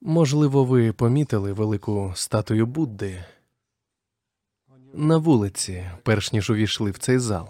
[0.00, 3.24] Можливо, ви помітили велику статую Будди
[4.94, 7.48] на вулиці, перш ніж увійшли в цей зал.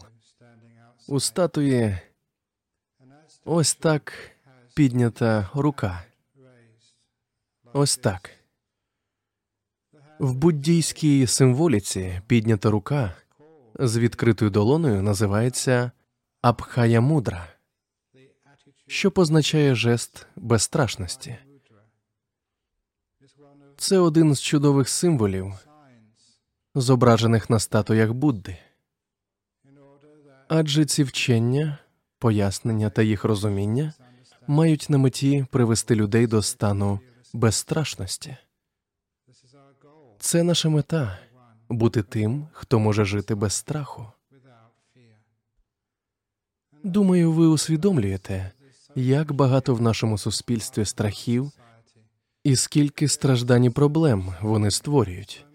[1.09, 1.99] У статуї
[3.45, 4.13] ось так
[4.75, 6.05] піднята рука.
[7.73, 8.31] Ось так.
[10.19, 13.15] В буддійській символіці піднята рука
[13.75, 15.91] з відкритою долоною називається
[16.43, 17.47] Абхая-мудра,
[18.87, 21.39] що позначає жест безстрашності.
[23.77, 25.53] Це один з чудових символів,
[26.75, 28.57] зображених на статуях Будди.
[30.49, 31.79] Адже ці вчення,
[32.19, 33.93] пояснення та їх розуміння
[34.47, 37.01] мають на меті привести людей до стану
[37.33, 38.37] безстрашності.
[40.19, 41.19] Це наша мета
[41.69, 44.07] бути тим, хто може жити без страху.
[46.85, 48.53] Думаю, ви усвідомлюєте,
[48.95, 51.53] як багато в нашому суспільстві страхів
[52.47, 55.47] і скільки страждань і проблем вони створюють.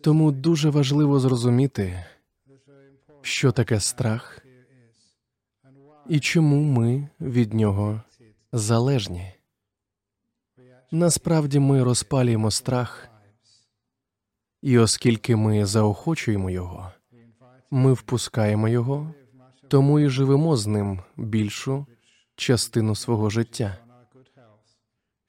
[0.00, 2.04] Тому дуже важливо зрозуміти,
[3.22, 4.42] що таке страх
[6.08, 8.00] і чому ми від нього
[8.52, 9.32] залежні.
[10.90, 13.08] Насправді ми розпалюємо страх,
[14.62, 16.92] і оскільки ми заохочуємо його,
[17.70, 19.14] ми впускаємо його,
[19.68, 21.86] тому і живемо з ним більшу
[22.36, 23.81] частину свого життя.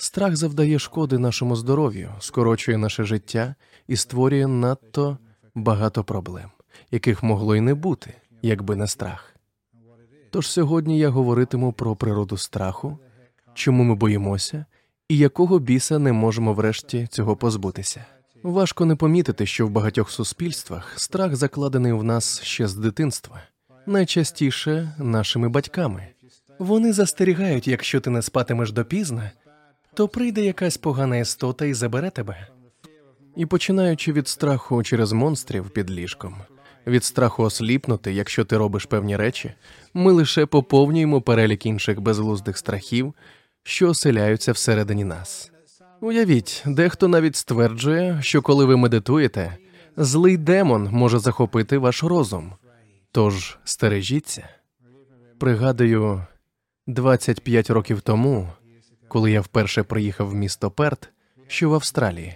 [0.03, 3.55] Страх завдає шкоди нашому здоров'ю, скорочує наше життя
[3.87, 5.17] і створює надто
[5.55, 6.49] багато проблем,
[6.91, 9.35] яких могло й не бути, якби не страх.
[10.29, 12.97] Тож сьогодні я говоритиму про природу страху,
[13.53, 14.65] чому ми боїмося,
[15.09, 18.05] і якого біса не можемо врешті цього позбутися.
[18.43, 23.41] Важко не помітити, що в багатьох суспільствах страх закладений в нас ще з дитинства,
[23.85, 26.07] найчастіше нашими батьками.
[26.59, 29.31] Вони застерігають, якщо ти не спатимеш допізна,
[29.93, 32.47] то прийде якась погана істота і забере тебе.
[33.35, 36.35] І починаючи від страху через монстрів під ліжком,
[36.87, 39.53] від страху осліпнути, якщо ти робиш певні речі,
[39.93, 43.13] ми лише поповнюємо перелік інших безглуздих страхів,
[43.63, 45.51] що оселяються всередині нас.
[46.01, 49.57] Уявіть, дехто навіть стверджує, що коли ви медитуєте,
[49.97, 52.53] злий демон може захопити ваш розум.
[53.11, 54.49] Тож стережіться.
[55.39, 56.25] Пригадую,
[56.87, 58.49] 25 років тому,
[59.13, 61.09] коли я вперше приїхав в місто Перт,
[61.47, 62.35] що в Австралії.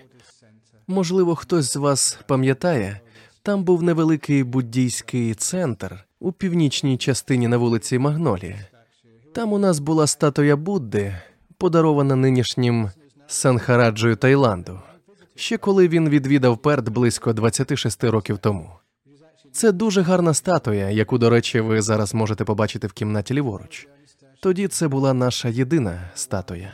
[0.87, 2.99] Можливо, хтось з вас пам'ятає,
[3.43, 8.55] там був невеликий буддійський центр у північній частині на вулиці Магнолії.
[9.33, 11.15] Там у нас була статуя Будди,
[11.57, 12.89] подарована нинішнім
[13.27, 14.79] Санхараджою Таїланду,
[15.35, 18.69] ще коли він відвідав Перт близько 26 років тому.
[19.51, 23.87] Це дуже гарна статуя, яку, до речі, ви зараз можете побачити в кімнаті ліворуч.
[24.39, 26.73] Тоді це була наша єдина статуя.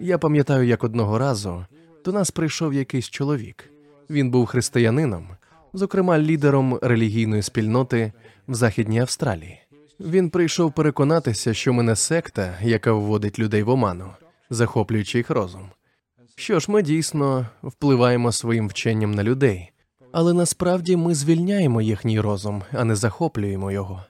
[0.00, 1.64] Я пам'ятаю, як одного разу
[2.04, 3.70] до нас прийшов якийсь чоловік.
[4.10, 5.28] Він був християнином,
[5.72, 8.12] зокрема лідером релігійної спільноти
[8.48, 9.58] в Західній Австралії.
[10.00, 14.10] Він прийшов переконатися, що ми не секта, яка вводить людей в оману,
[14.50, 15.70] захоплюючи їх розум.
[16.36, 19.72] Що ж, ми дійсно впливаємо своїм вченням на людей,
[20.12, 24.04] але насправді ми звільняємо їхній розум, а не захоплюємо його.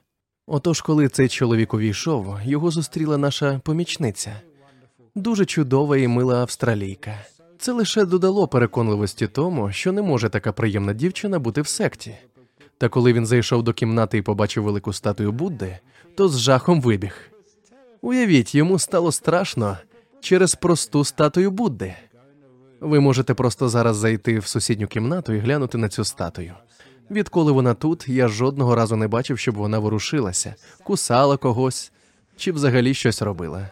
[0.49, 4.41] Отож, коли цей чоловік увійшов, його зустріла наша помічниця,
[5.15, 7.25] дуже чудова і мила австралійка.
[7.59, 12.15] Це лише додало переконливості тому, що не може така приємна дівчина бути в секті.
[12.77, 15.77] Та коли він зайшов до кімнати і побачив велику статую Будди,
[16.15, 17.31] то з жахом вибіг.
[18.01, 19.77] Уявіть, йому стало страшно
[20.19, 21.95] через просту статую Будди.
[22.79, 26.53] Ви можете просто зараз зайти в сусідню кімнату і глянути на цю статую.
[27.11, 31.91] Відколи вона тут, я жодного разу не бачив, щоб вона ворушилася, кусала когось
[32.37, 33.69] чи взагалі щось робила.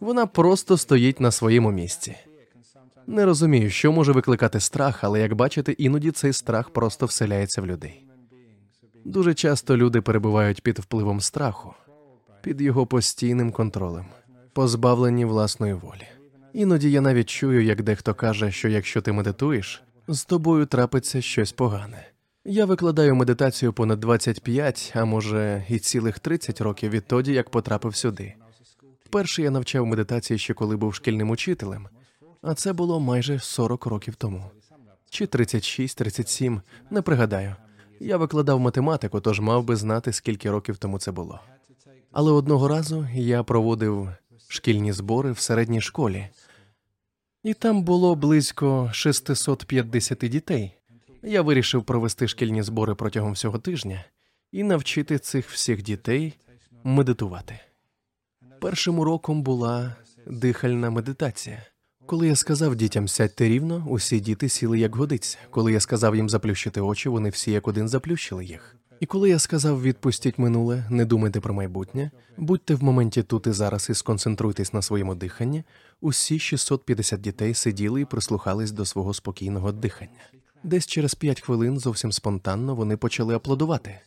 [0.00, 2.16] Вона просто стоїть на своєму місці.
[3.06, 7.66] Не розумію, що може викликати страх, але як бачите, іноді цей страх просто вселяється в
[7.66, 8.06] людей.
[9.04, 11.74] Дуже часто люди перебувають під впливом страху,
[12.42, 14.06] під його постійним контролем,
[14.52, 16.06] позбавлені власної волі.
[16.52, 21.52] Іноді я навіть чую, як дехто каже, що якщо ти медитуєш, з тобою трапиться щось
[21.52, 22.06] погане.
[22.48, 28.34] Я викладаю медитацію понад 25, а може і цілих 30 років відтоді, як потрапив сюди.
[29.04, 31.88] Вперше я навчав медитації ще коли був шкільним учителем,
[32.42, 34.50] а це було майже 40 років тому.
[35.10, 36.60] Чи 36, 37,
[36.90, 37.56] не пригадаю.
[38.00, 41.40] Я викладав математику, тож мав би знати, скільки років тому це було.
[42.12, 44.08] Але одного разу я проводив
[44.48, 46.28] шкільні збори в середній школі,
[47.42, 50.75] і там було близько 650 дітей.
[51.28, 54.04] Я вирішив провести шкільні збори протягом всього тижня
[54.52, 56.34] і навчити цих всіх дітей
[56.84, 57.58] медитувати.
[58.60, 59.96] Першим уроком була
[60.26, 61.62] дихальна медитація.
[62.06, 65.38] Коли я сказав дітям сядьте рівно, усі діти сіли як годиться.
[65.50, 68.76] Коли я сказав їм заплющити очі, вони всі як один заплющили їх.
[69.00, 73.52] І коли я сказав відпустіть минуле, не думайте про майбутнє, будьте в моменті тут і
[73.52, 75.64] зараз і сконцентруйтесь на своєму диханні,
[76.00, 80.20] усі 650 дітей сиділи і прислухались до свого спокійного дихання.
[80.66, 84.00] Десь через п'ять хвилин зовсім спонтанно вони почали аплодувати.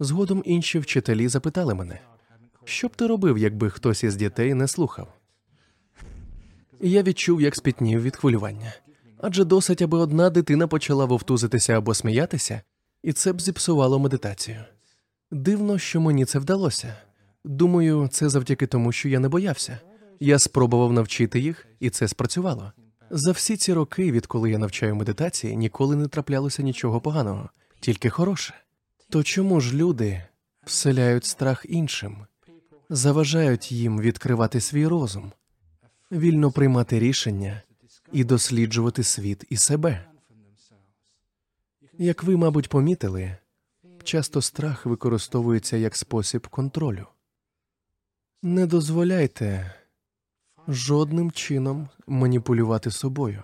[0.00, 2.00] Згодом інші вчителі запитали мене,
[2.64, 5.08] що б ти робив, якби хтось із дітей не слухав?
[6.80, 8.72] Я відчув, як спітнів від хвилювання.
[9.18, 12.60] Адже досить, аби одна дитина почала вовтузитися або сміятися,
[13.02, 14.64] і це б зіпсувало медитацію.
[15.30, 16.96] Дивно, що мені це вдалося.
[17.44, 19.78] Думаю, це завдяки тому, що я не боявся.
[20.20, 22.72] Я спробував навчити їх, і це спрацювало.
[23.10, 28.54] За всі ці роки, відколи я навчаю медитації, ніколи не траплялося нічого поганого, тільки хороше.
[29.08, 30.22] То чому ж люди
[30.64, 32.26] вселяють страх іншим,
[32.90, 35.32] заважають їм відкривати свій розум,
[36.12, 37.62] вільно приймати рішення
[38.12, 40.04] і досліджувати світ і себе?
[41.98, 43.36] Як ви, мабуть, помітили,
[44.04, 47.06] часто страх використовується як спосіб контролю.
[48.42, 49.74] Не дозволяйте
[50.68, 53.42] жодним чином маніпулювати собою.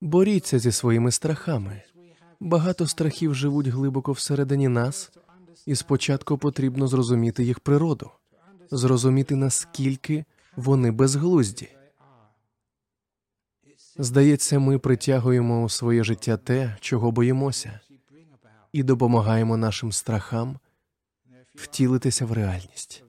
[0.00, 1.82] Боріться зі своїми страхами.
[2.40, 5.12] Багато страхів живуть глибоко всередині нас,
[5.66, 8.10] і спочатку потрібно зрозуміти їх природу,
[8.70, 10.24] зрозуміти наскільки
[10.56, 11.68] вони безглузді.
[13.98, 17.80] Здається, ми притягуємо у своє життя те, чого боїмося,
[18.72, 20.58] і допомагаємо нашим страхам
[21.54, 23.03] втілитися в реальність.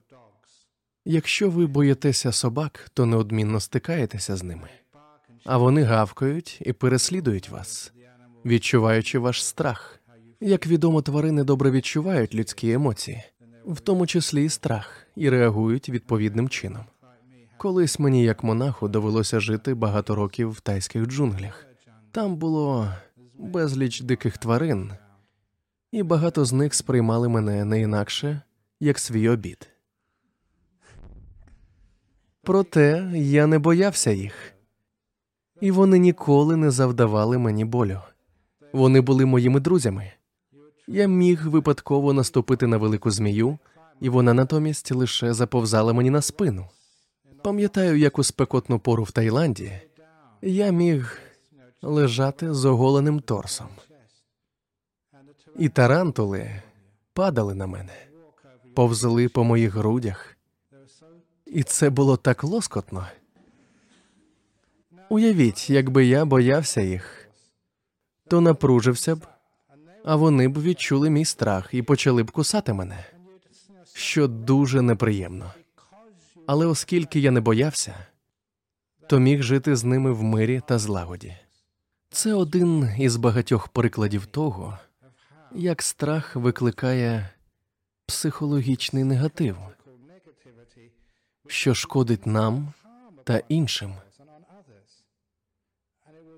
[1.08, 4.68] Якщо ви боїтеся собак, то неодмінно стикаєтеся з ними,
[5.44, 7.92] а вони гавкають і переслідують вас,
[8.44, 10.00] відчуваючи ваш страх.
[10.40, 13.22] Як відомо, тварини добре відчувають людські емоції,
[13.66, 16.84] в тому числі і страх, і реагують відповідним чином.
[17.56, 21.66] Колись мені, як монаху, довелося жити багато років в тайських джунглях.
[22.10, 22.92] Там було
[23.38, 24.92] безліч диких тварин,
[25.92, 28.42] і багато з них сприймали мене не інакше,
[28.80, 29.75] як свій обід.
[32.46, 34.34] Проте я не боявся їх,
[35.60, 38.00] і вони ніколи не завдавали мені болю.
[38.72, 40.12] Вони були моїми друзями.
[40.88, 43.58] Я міг випадково наступити на велику змію,
[44.00, 46.66] і вона натомість лише заповзала мені на спину.
[47.42, 49.72] Пам'ятаю, як у спекотну пору в Таїланді
[50.42, 51.18] я міг
[51.82, 53.68] лежати з оголеним торсом,
[55.58, 56.62] і тарантули
[57.12, 57.92] падали на мене,
[58.74, 60.35] повзли по моїх грудях,
[61.46, 63.06] і це було так лоскотно.
[65.08, 67.28] Уявіть, якби я боявся їх,
[68.28, 69.26] то напружився б,
[70.04, 73.04] а вони б відчули мій страх і почали б кусати мене,
[73.94, 75.52] що дуже неприємно.
[76.46, 77.94] Але оскільки я не боявся,
[79.06, 81.36] то міг жити з ними в мирі та злагоді.
[82.10, 84.78] Це один із багатьох прикладів того,
[85.54, 87.30] як страх викликає
[88.06, 89.56] психологічний негатив,
[91.46, 92.72] що шкодить нам
[93.24, 93.94] та іншим.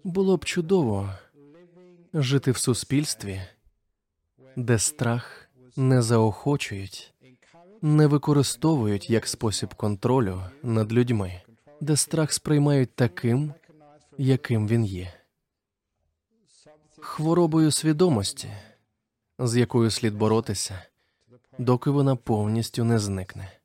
[0.05, 1.13] Було б чудово
[2.15, 3.43] жити в суспільстві,
[4.57, 7.15] де страх не заохочують
[7.83, 11.43] не використовують як спосіб контролю над людьми,
[11.81, 13.55] де страх сприймають таким,
[14.19, 15.13] яким він є,
[17.01, 18.49] хворобою свідомості,
[19.39, 20.83] з якою слід боротися,
[21.59, 23.58] доки вона повністю не зникне.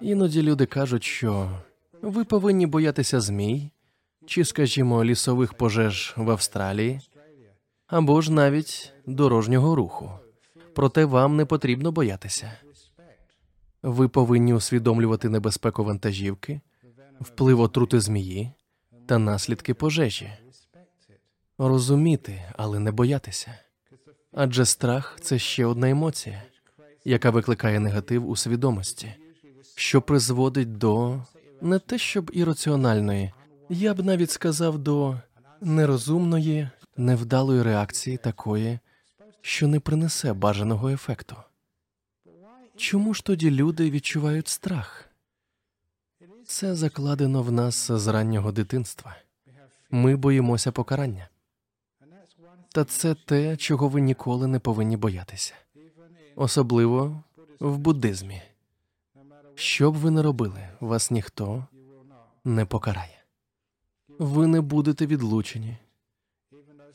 [0.00, 1.50] Іноді люди кажуть, що
[2.02, 3.70] ви повинні боятися змій,
[4.26, 7.00] чи, скажімо, лісових пожеж в Австралії,
[7.86, 10.10] або ж навіть дорожнього руху.
[10.74, 12.52] Проте вам не потрібно боятися.
[13.82, 16.60] Ви повинні усвідомлювати небезпеку вантажівки,
[17.20, 18.52] вплив отрути змії
[19.06, 20.32] та наслідки пожежі,
[21.58, 23.58] розуміти, але не боятися.
[24.32, 26.42] Адже страх це ще одна емоція,
[27.04, 29.14] яка викликає негатив у свідомості,
[29.80, 31.22] що призводить до
[31.60, 33.32] не те, щоб ірраціональної,
[33.68, 35.20] я б навіть сказав до
[35.60, 38.78] нерозумної, невдалої реакції такої,
[39.40, 41.36] що не принесе бажаного ефекту.
[42.76, 45.08] Чому ж тоді люди відчувають страх?
[46.46, 49.16] Це закладено в нас з раннього дитинства.
[49.90, 51.28] Ми боїмося покарання.
[52.68, 55.54] Та це те, чого ви ніколи не повинні боятися,
[56.36, 57.22] особливо
[57.60, 58.42] в буддизмі.
[59.60, 61.66] Що б ви не робили, вас ніхто
[62.44, 63.24] не покарає.
[64.08, 65.76] Ви не будете відлучені.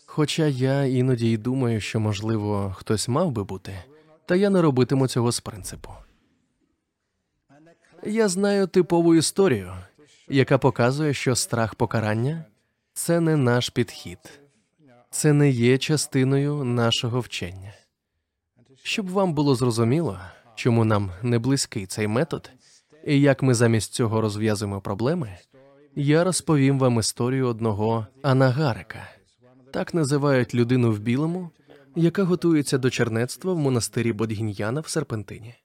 [0.05, 3.83] Хоча я іноді й думаю, що, можливо, хтось мав би бути
[4.25, 5.89] та я не робитиму цього з принципу.
[8.03, 9.73] Я знаю типову історію,
[10.27, 12.45] яка показує, що страх покарання
[12.93, 14.39] це не наш підхід,
[15.09, 17.73] це не є частиною нашого вчення.
[18.83, 20.19] Щоб вам було зрозуміло,
[20.55, 22.51] чому нам не близький цей метод,
[23.05, 25.37] і як ми замість цього розв'язуємо проблеми,
[25.95, 29.09] я розповім вам історію одного анагарика.
[29.73, 31.49] Так називають людину в білому,
[31.95, 35.55] яка готується до чернецтва в монастирі Бодгін'яна в Серпентині.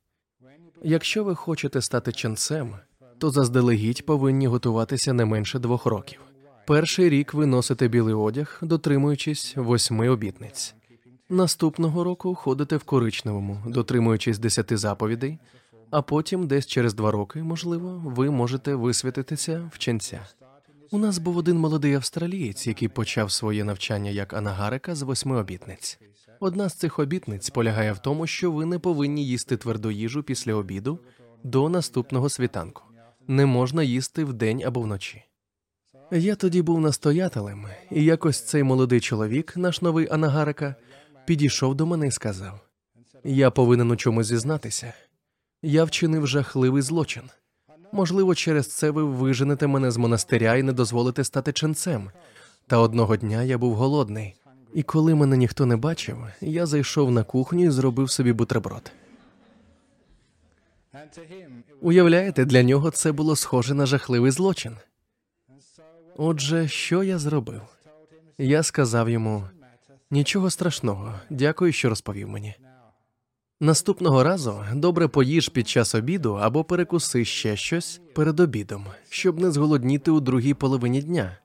[0.82, 2.74] Якщо ви хочете стати ченцем,
[3.18, 6.20] то заздалегідь повинні готуватися не менше двох років.
[6.66, 10.74] Перший рік ви носите білий одяг, дотримуючись восьми обітниць.
[11.32, 15.38] Наступного року ходите в коричневому, дотримуючись десяти заповідей,
[15.90, 20.26] а потім, десь через два роки, можливо, ви можете висвятитися в ченця.
[20.90, 25.98] У нас був один молодий австралієць, який почав своє навчання як анагарика з восьми обітниць.
[26.40, 30.54] Одна з цих обітниць полягає в тому, що ви не повинні їсти тверду їжу після
[30.54, 30.98] обіду
[31.44, 32.82] до наступного світанку.
[33.28, 35.24] Не можна їсти вдень або вночі.
[36.12, 40.74] Я тоді був настоятелем, і якось цей молодий чоловік, наш новий анагарика,
[41.24, 42.60] підійшов до мене і сказав:
[43.24, 44.92] Я повинен у чомусь зізнатися.
[45.62, 47.22] Я вчинив жахливий злочин.
[47.92, 52.10] Можливо, через це ви виженете мене з монастиря і не дозволите стати ченцем.
[52.66, 54.34] Та одного дня я був голодний,
[54.74, 58.92] і коли мене ніхто не бачив, я зайшов на кухню і зробив собі бутерброд.
[61.80, 64.76] Уявляєте, для нього це було схоже на жахливий злочин.
[66.16, 67.62] Отже, що я зробив?
[68.38, 69.44] Я сказав йому
[70.10, 72.54] нічого страшного, дякую, що розповів мені.
[73.60, 79.50] Наступного разу добре поїж під час обіду або перекуси ще щось перед обідом, щоб не
[79.50, 81.38] зголодніти у другій половині дня.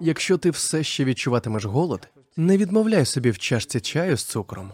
[0.00, 4.72] Якщо ти все ще відчуватимеш голод, не відмовляй собі в чашці чаю з цукром,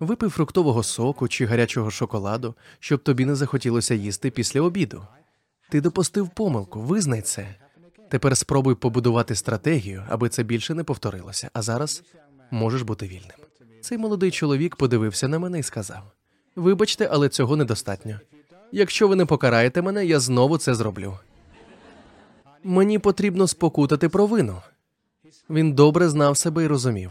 [0.00, 5.06] випий фруктового соку чи гарячого шоколаду, щоб тобі не захотілося їсти після обіду.
[5.70, 7.54] Ти допустив помилку, визнай це.
[8.10, 11.50] Тепер спробуй побудувати стратегію, аби це більше не повторилося.
[11.52, 12.02] А зараз
[12.50, 13.36] можеш бути вільним.
[13.80, 16.02] Цей молодий чоловік подивився на мене і сказав:
[16.56, 18.20] Вибачте, але цього недостатньо.
[18.72, 21.18] Якщо ви не покараєте мене, я знову це зроблю.
[22.64, 24.62] Мені потрібно спокутати провину.
[25.50, 27.10] Він добре знав себе і розумів,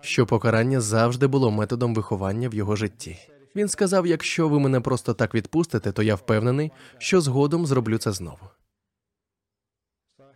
[0.00, 3.18] що покарання завжди було методом виховання в його житті.
[3.56, 8.12] Він сказав: якщо ви мене просто так відпустите, то я впевнений, що згодом зроблю це
[8.12, 8.48] знову.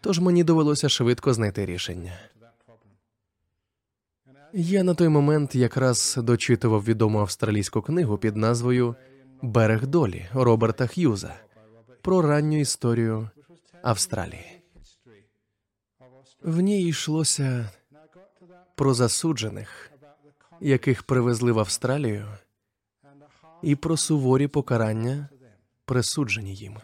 [0.00, 2.12] Тож мені довелося швидко знайти рішення.
[4.52, 8.94] Я на той момент якраз дочитував відому австралійську книгу під назвою
[9.42, 11.34] Берег долі Роберта Х'юза
[12.02, 13.30] про ранню історію
[13.82, 14.62] Австралії.
[16.42, 17.70] В ній йшлося
[18.74, 19.90] про засуджених,
[20.60, 22.26] яких привезли в Австралію,
[23.62, 25.28] і про суворі покарання,
[25.84, 26.76] присуджені їм.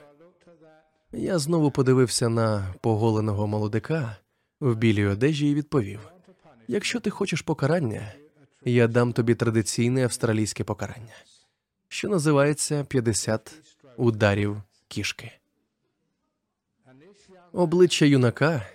[1.12, 4.16] Я знову подивився на поголеного молодика
[4.60, 6.12] в білій одежі і відповів:
[6.68, 8.12] якщо ти хочеш покарання,
[8.64, 11.14] я дам тобі традиційне австралійське покарання,
[11.88, 13.52] що називається 50
[13.96, 15.32] ударів кішки.
[17.52, 18.66] Обличчя юнака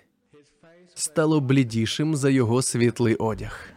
[0.94, 3.70] стало блідішим за його світлий одяг.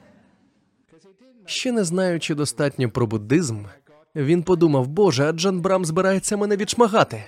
[1.47, 3.65] Ще не знаючи достатньо про буддизм,
[4.17, 7.25] він подумав: Боже, а Джан Брам збирається мене відшмагати.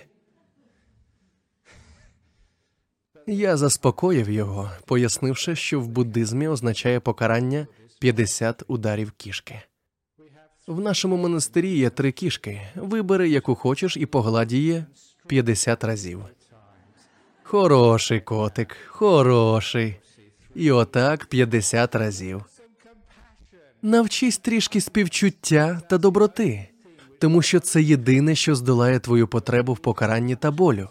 [3.27, 7.67] Я заспокоїв його, пояснивши, що в буддизмі означає покарання
[8.01, 9.63] 50 ударів кішки.
[10.67, 12.61] В нашому монастирі є три кішки.
[12.75, 14.85] Вибери, яку хочеш, і погладь її
[15.27, 16.25] 50 разів.
[17.43, 19.97] Хороший котик, хороший.
[20.55, 22.45] І отак 50 разів.
[23.83, 26.69] Навчись трішки співчуття та доброти,
[27.19, 30.89] тому що це єдине, що здолає твою потребу в покаранні та болю.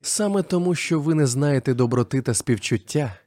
[0.00, 3.18] Саме тому, що ви не знаєте доброти та співчуття,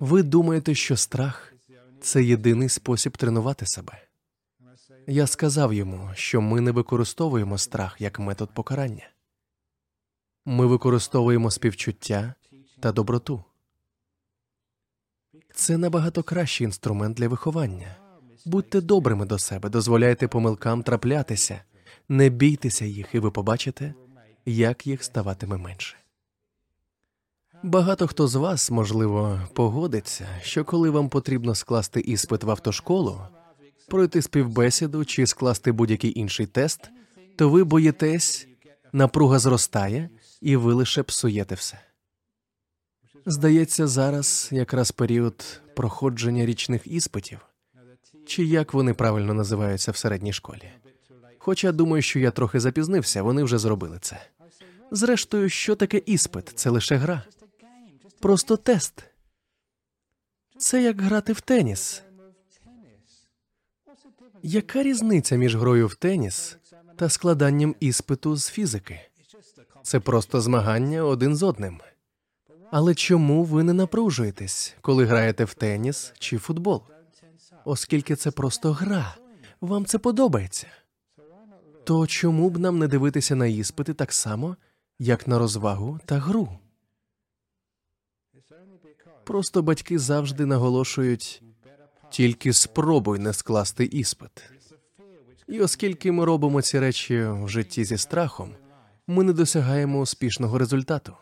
[0.00, 1.54] ви думаєте, що страх
[2.00, 4.02] це єдиний спосіб тренувати себе.
[5.06, 9.08] Я сказав йому, що ми не використовуємо страх як метод покарання,
[10.44, 12.34] ми використовуємо співчуття
[12.80, 13.44] та доброту.
[15.54, 17.96] Це набагато кращий інструмент для виховання.
[18.44, 21.62] Будьте добрими до себе, дозволяйте помилкам траплятися,
[22.08, 23.94] не бійтеся їх, і ви побачите
[24.46, 25.96] як їх ставатиме менше.
[27.62, 33.20] Багато хто з вас, можливо, погодиться, що коли вам потрібно скласти іспит в автошколу,
[33.88, 36.90] пройти співбесіду чи скласти будь-який інший тест,
[37.36, 38.48] то ви боїтесь,
[38.92, 40.10] напруга зростає,
[40.40, 41.78] і ви лише псуєте все.
[43.26, 47.38] Здається, зараз якраз період проходження річних іспитів,
[48.26, 50.70] чи як вони правильно називаються в середній школі.
[51.38, 54.20] Хоча думаю, що я трохи запізнився, вони вже зробили це.
[54.90, 56.52] Зрештою, що таке іспит?
[56.54, 57.22] Це лише гра.
[58.20, 59.04] Просто тест.
[60.58, 62.02] Це як грати в теніс.
[64.42, 66.56] Яка різниця між грою в теніс
[66.96, 69.00] та складанням іспиту з фізики?
[69.82, 71.80] Це просто змагання один з одним.
[72.70, 76.82] Але чому ви не напружуєтесь, коли граєте в теніс чи футбол?
[77.64, 79.16] Оскільки це просто гра,
[79.60, 80.66] вам це подобається.
[81.84, 84.56] То чому б нам не дивитися на іспити так само,
[84.98, 86.48] як на розвагу та гру?
[89.24, 91.42] Просто батьки завжди наголошують
[92.10, 94.50] тільки спробуй не скласти іспит.
[95.48, 98.54] І оскільки ми робимо ці речі в житті зі страхом,
[99.06, 101.16] ми не досягаємо успішного результату.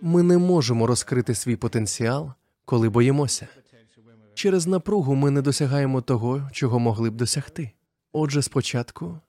[0.00, 2.32] Ми не можемо розкрити свій потенціал,
[2.64, 3.48] коли боїмося.
[4.34, 7.70] Через напругу ми не досягаємо того, чого могли б досягти.
[8.12, 9.20] Отже, спочатку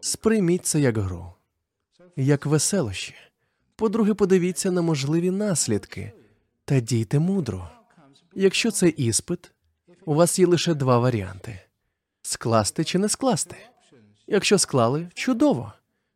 [0.00, 1.32] сприйміть це як гру,
[2.16, 3.14] як веселощі.
[3.76, 6.12] По-друге, подивіться на можливі наслідки
[6.64, 7.70] та дійте мудро.
[8.34, 9.52] Якщо це іспит,
[10.04, 11.60] у вас є лише два варіанти:
[12.22, 13.56] скласти чи не скласти.
[14.26, 15.72] Якщо склали, чудово.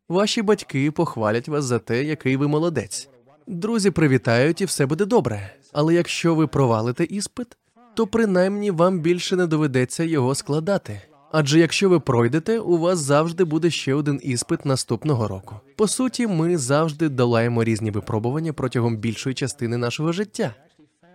[0.08, 3.08] Ваші батьки похвалять вас за те, який ви молодець.
[3.46, 5.54] Друзі привітають і все буде добре.
[5.72, 7.56] Але якщо ви провалите іспит,
[7.94, 11.02] то принаймні вам більше не доведеться його складати.
[11.32, 15.56] Адже якщо ви пройдете, у вас завжди буде ще один іспит наступного року.
[15.76, 20.54] По суті, ми завжди долаємо різні випробування протягом більшої частини нашого життя.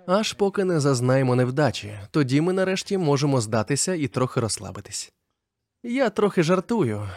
[0.07, 5.13] Аж поки не зазнаємо невдачі, тоді ми нарешті можемо здатися і трохи розслабитись.
[5.83, 7.09] Я трохи жартую,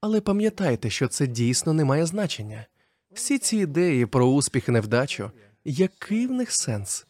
[0.00, 2.66] але пам'ятайте, що це дійсно не має значення.
[3.12, 5.30] Всі ці ідеї про успіх і невдачу,
[5.64, 7.06] який в них сенс?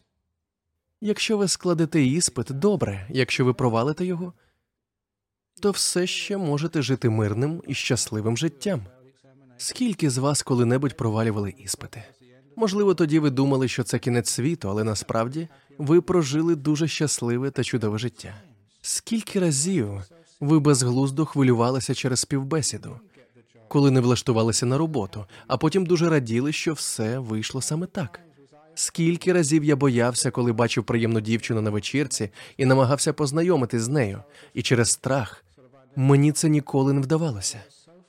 [1.00, 4.32] Якщо ви складете іспит, добре, якщо ви провалите його,
[5.60, 8.80] то все ще можете жити мирним і щасливим життям.
[9.56, 12.02] Скільки з вас коли-небудь провалювали іспити?
[12.56, 17.64] Можливо, тоді ви думали, що це кінець світу, але насправді ви прожили дуже щасливе та
[17.64, 18.34] чудове життя.
[18.82, 20.02] Скільки разів
[20.40, 23.00] ви безглуздо хвилювалися через співбесіду,
[23.68, 28.20] коли не влаштувалися на роботу, а потім дуже раділи, що все вийшло саме так.
[28.74, 34.22] Скільки разів я боявся, коли бачив приємну дівчину на вечірці і намагався познайомитись з нею,
[34.54, 35.44] і через страх
[35.96, 37.62] мені це ніколи не вдавалося.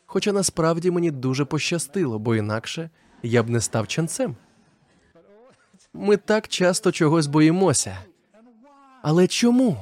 [0.05, 2.89] Хоча насправді мені дуже пощастило, бо інакше
[3.23, 4.35] я б не став ченцем.
[5.93, 7.97] Ми так часто чогось боїмося.
[9.01, 9.77] Але чому?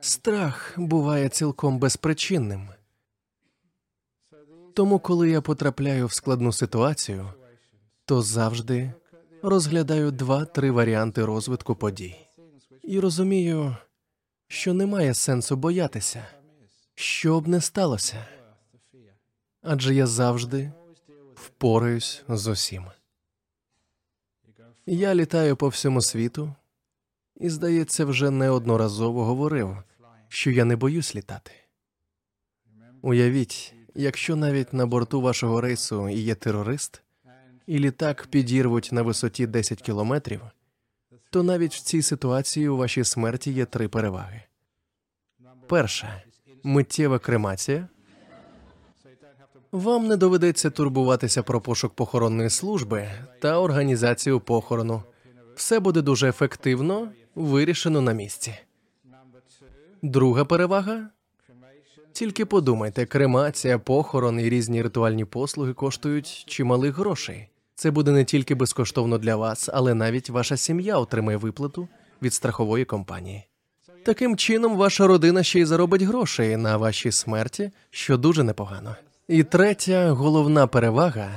[0.00, 2.68] Страх буває цілком безпричинним.
[4.74, 7.32] Тому, коли я потрапляю в складну ситуацію,
[8.04, 8.92] то завжди
[9.42, 12.16] розглядаю два-три варіанти розвитку подій
[12.82, 13.76] і розумію,
[14.50, 16.26] що немає сенсу боятися,
[16.94, 18.26] що б не сталося,
[19.62, 20.72] адже я завжди
[21.34, 22.84] впораюсь з усім.
[24.86, 26.54] Я літаю по всьому світу
[27.36, 29.76] і, здається, вже неодноразово говорив,
[30.28, 31.52] що я не боюсь літати.
[33.02, 37.02] Уявіть, якщо навіть на борту вашого рейсу є терорист,
[37.66, 40.40] і літак підірвуть на висоті 10 кілометрів,
[41.30, 44.42] то навіть в цій ситуації у вашій смерті є три переваги.
[45.66, 46.22] Перша
[46.62, 47.88] миттєва кремація.
[49.72, 53.08] Вам не доведеться турбуватися про пошук похоронної служби
[53.40, 55.02] та організацію похорону.
[55.54, 58.54] Все буде дуже ефективно, вирішено на місці.
[60.02, 61.10] Друга перевага
[62.12, 67.49] тільки подумайте, кремація, похорон і різні ритуальні послуги коштують чималих грошей.
[67.80, 71.88] Це буде не тільки безкоштовно для вас, але навіть ваша сім'я отримає виплату
[72.22, 73.46] від страхової компанії.
[74.04, 78.96] Таким чином, ваша родина ще й заробить грошей на вашій смерті, що дуже непогано.
[79.28, 81.30] І третя головна перевага: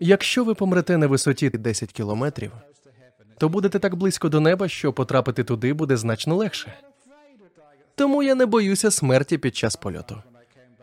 [0.00, 2.52] якщо ви помрете на висоті 10 кілометрів,
[3.38, 6.74] то будете так близько до неба, що потрапити туди буде значно легше.
[7.94, 10.22] Тому я не боюся смерті під час польоту.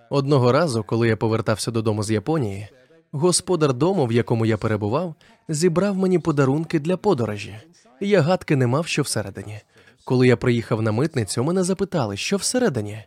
[0.09, 2.69] Одного разу, коли я повертався додому з Японії,
[3.13, 5.15] господар дому, в якому я перебував,
[5.49, 7.55] зібрав мені подарунки для подорожі.
[8.01, 9.59] Я гадки не мав, що всередині.
[10.05, 13.03] Коли я приїхав на митницю, мене запитали, що всередині.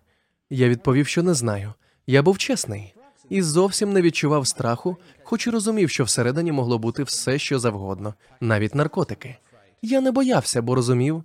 [0.50, 1.72] Я відповів, що не знаю.
[2.06, 2.94] Я був чесний
[3.30, 8.14] і зовсім не відчував страху, хоч і розумів, що всередині могло бути все, що завгодно,
[8.40, 9.36] навіть наркотики.
[9.82, 11.24] Я не боявся, бо розумів,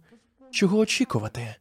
[0.51, 1.55] чого очікувати.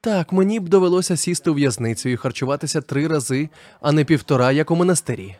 [0.00, 3.48] Так, мені б довелося сісти у в'язницю і харчуватися три рази,
[3.80, 5.36] а не півтора, як у монастирі.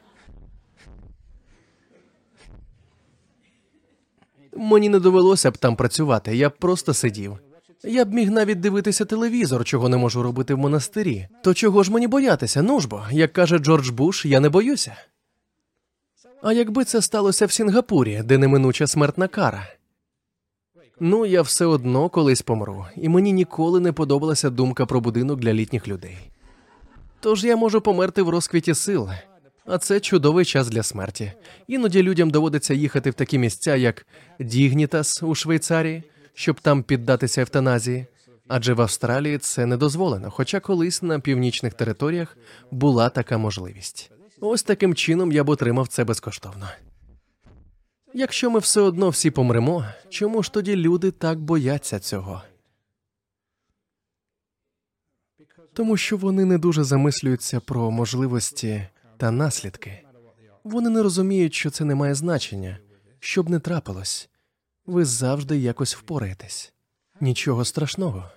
[4.59, 7.38] Мені не довелося б там працювати, я б просто сидів
[7.85, 11.29] Я б міг навіть дивитися телевізор, чого не можу робити в монастирі.
[11.42, 12.62] То чого ж мені боятися?
[12.62, 14.97] Ну ж бо, як каже Джордж Буш, я не боюся.
[16.42, 19.66] А якби це сталося в Сінгапурі, де неминуча смертна кара?
[21.01, 25.53] Ну, я все одно колись помру, і мені ніколи не подобалася думка про будинок для
[25.53, 26.18] літніх людей.
[27.21, 29.09] Тож я можу померти в розквіті сил,
[29.68, 31.33] а це чудовий час для смерті.
[31.66, 34.07] Іноді людям доводиться їхати в такі місця, як
[34.40, 36.02] Дігнітас у Швейцарії,
[36.35, 38.07] щоб там піддатися евтаназії.
[38.48, 42.37] Адже в Австралії це не дозволено, хоча колись на північних територіях
[42.70, 44.11] була така можливість.
[44.40, 46.68] Ось таким чином я б отримав це безкоштовно.
[48.14, 52.42] Якщо ми все одно всі помремо, чому ж тоді люди так бояться цього?
[55.72, 58.87] Тому що вони не дуже замислюються про можливості
[59.18, 60.02] та наслідки.
[60.64, 62.78] Вони не розуміють, що це не має значення,
[63.20, 64.28] що б не трапилось.
[64.87, 66.72] Ви завжди якось впораєтесь.
[67.20, 68.31] Нічого страшного.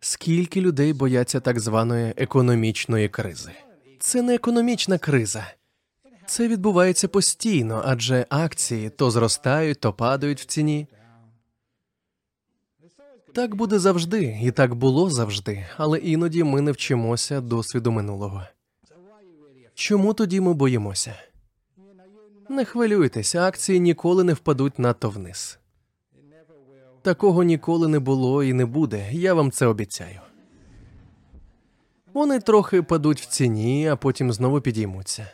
[0.00, 3.50] Скільки людей бояться так званої економічної кризи?
[4.00, 5.46] Це не економічна криза.
[6.26, 10.86] Це відбувається постійно, адже акції то зростають, то падають в ціні.
[13.34, 18.46] Так буде завжди, і так було завжди, але іноді ми не вчимося досвіду минулого.
[19.78, 21.14] Чому тоді ми боїмося?
[22.48, 25.58] Не хвилюйтесь, акції ніколи не впадуть надто вниз.
[27.02, 30.20] Такого ніколи не було і не буде, я вам це обіцяю.
[32.14, 35.30] Вони трохи падуть в ціні, а потім знову підіймуться.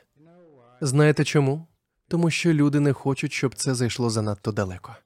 [0.80, 1.66] Знаєте чому?
[2.08, 4.96] Тому що люди не хочуть, щоб це зайшло занадто далеко.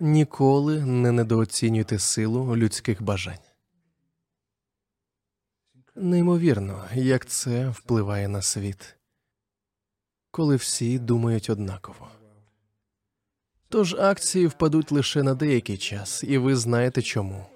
[0.00, 3.53] Ніколи не недооцінюйте силу людських бажань.
[5.96, 8.96] Неймовірно, як це впливає на світ,
[10.30, 12.08] коли всі думають однаково.
[13.68, 17.46] Тож акції впадуть лише на деякий час, і ви знаєте чому.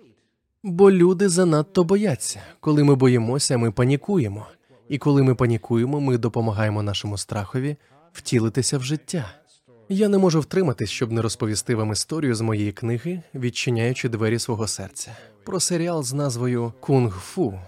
[0.62, 2.42] Бо люди занадто бояться.
[2.60, 4.46] Коли ми боїмося, ми панікуємо.
[4.88, 7.76] І коли ми панікуємо, ми допомагаємо нашому страхові
[8.12, 9.34] втілитися в життя.
[9.88, 14.66] Я не можу втриматись, щоб не розповісти вам історію з моєї книги, відчиняючи двері свого
[14.68, 17.60] серця, про серіал з назвою Кунг-Фу,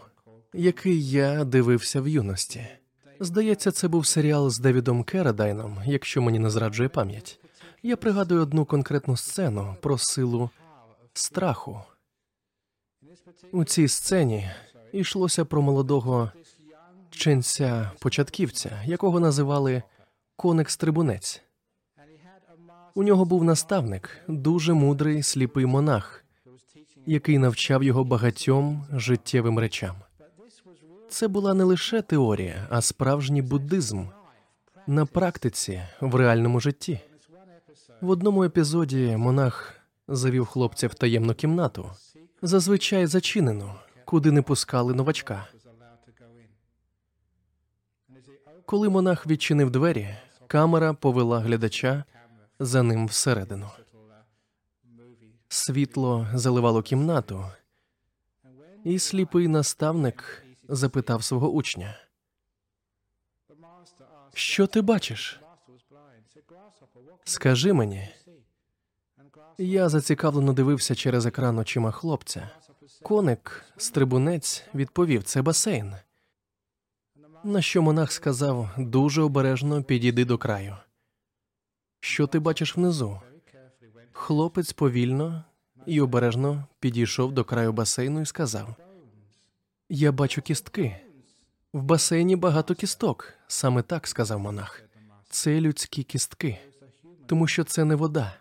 [0.54, 2.66] який я дивився в юності.
[3.20, 7.40] Здається, це був серіал з Девідом Керадайном, якщо мені не зраджує пам'ять.
[7.82, 10.50] Я пригадую одну конкретну сцену про силу
[11.12, 11.82] страху.
[13.52, 14.50] У цій сцені
[14.92, 16.32] йшлося про молодого
[17.10, 19.82] ченця початківця, якого називали
[20.36, 21.42] коник стрибунець.
[22.94, 26.24] У нього був наставник, дуже мудрий сліпий монах,
[27.06, 29.96] який навчав його багатьом життєвим речам.
[31.10, 34.04] Це була не лише теорія, а справжній буддизм
[34.86, 37.00] на практиці в реальному житті.
[38.00, 39.74] В одному епізоді монах
[40.08, 41.90] завів хлопця в таємну кімнату,
[42.42, 45.46] зазвичай зачинену, куди не пускали новачка.
[48.66, 52.04] Коли монах відчинив двері, камера повела глядача
[52.58, 53.70] за ним всередину.
[55.48, 57.44] Світло заливало кімнату,
[58.84, 61.98] і сліпий наставник запитав свого учня:
[64.34, 65.40] Що ти бачиш?
[67.24, 68.08] Скажи мені.
[69.58, 72.50] Я зацікавлено дивився через екран очима хлопця.
[73.02, 75.94] Коник, стрибунець, відповів: це басейн.
[77.44, 80.76] На що монах сказав дуже обережно підійди до краю.
[82.00, 83.20] Що ти бачиш внизу?
[84.12, 85.44] Хлопець повільно
[85.86, 88.76] і обережно підійшов до краю басейну і сказав:
[89.92, 90.96] Я бачу кістки.
[91.72, 93.32] В басейні багато кісток.
[93.48, 94.82] Саме так сказав монах.
[95.28, 96.58] Це людські кістки,
[97.26, 98.34] тому що це не вода,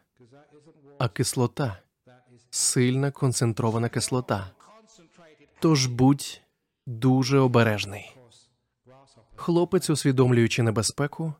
[0.97, 1.77] а кислота,
[2.49, 4.51] сильна концентрована кислота.
[5.59, 6.41] Тож будь
[6.85, 8.15] дуже обережний.
[9.35, 11.33] Хлопець, усвідомлюючи небезпеку,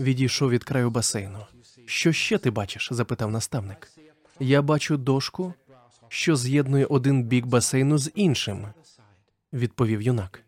[0.00, 1.46] відійшов від краю басейну.
[1.86, 2.88] Що ще ти бачиш?
[2.92, 3.90] запитав наставник.
[4.40, 5.54] Я бачу дошку,
[6.08, 8.66] що з'єднує один бік басейну з іншим,
[9.56, 10.42] відповів юнак.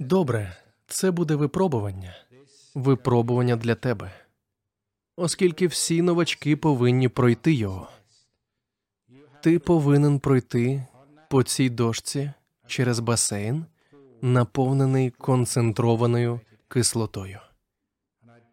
[0.00, 0.56] Добре,
[0.86, 2.16] це буде випробування,
[2.74, 4.10] випробування для тебе,
[5.16, 7.88] оскільки всі новачки повинні пройти його.
[9.42, 10.86] Ти повинен пройти
[11.30, 12.32] по цій дошці
[12.66, 13.64] через басейн,
[14.22, 17.38] наповнений концентрованою кислотою.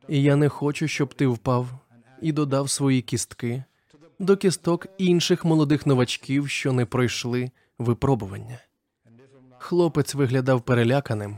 [0.08, 1.68] І я не хочу, щоб ти впав
[2.22, 3.64] і додав свої кістки
[4.20, 8.60] до кісток інших молодих новачків, що не пройшли випробування.
[9.64, 11.38] Хлопець виглядав переляканим,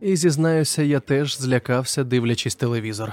[0.00, 3.12] і зізнаюся, я теж злякався, дивлячись телевізор.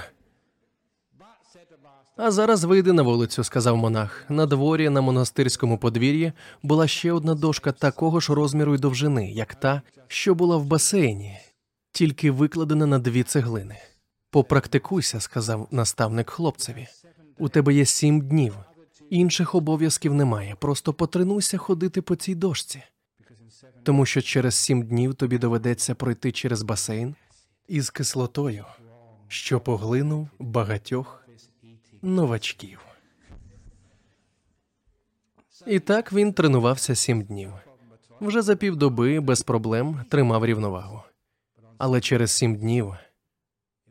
[2.16, 4.24] А зараз вийди на вулицю, сказав монах.
[4.28, 9.54] На дворі на монастирському подвір'ї була ще одна дошка такого ж розміру й довжини, як
[9.54, 11.38] та, що була в басейні,
[11.92, 13.76] тільки викладена на дві цеглини.
[14.30, 16.86] Попрактикуйся, сказав наставник хлопцеві.
[17.38, 18.56] У тебе є сім днів.
[19.10, 20.56] Інших обов'язків немає.
[20.58, 22.82] Просто потренуйся ходити по цій дошці.
[23.86, 27.14] Тому що через сім днів тобі доведеться пройти через басейн
[27.68, 28.64] із кислотою,
[29.28, 31.24] що поглинув багатьох
[32.02, 32.86] новачків.
[35.66, 37.52] І так він тренувався сім днів.
[38.20, 41.02] Вже за півдоби без проблем тримав рівновагу.
[41.78, 42.94] Але через сім днів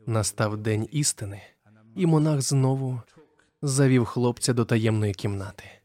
[0.06, 1.42] настав день істини,
[1.94, 3.00] і монах знову
[3.62, 5.75] завів хлопця до таємної кімнати.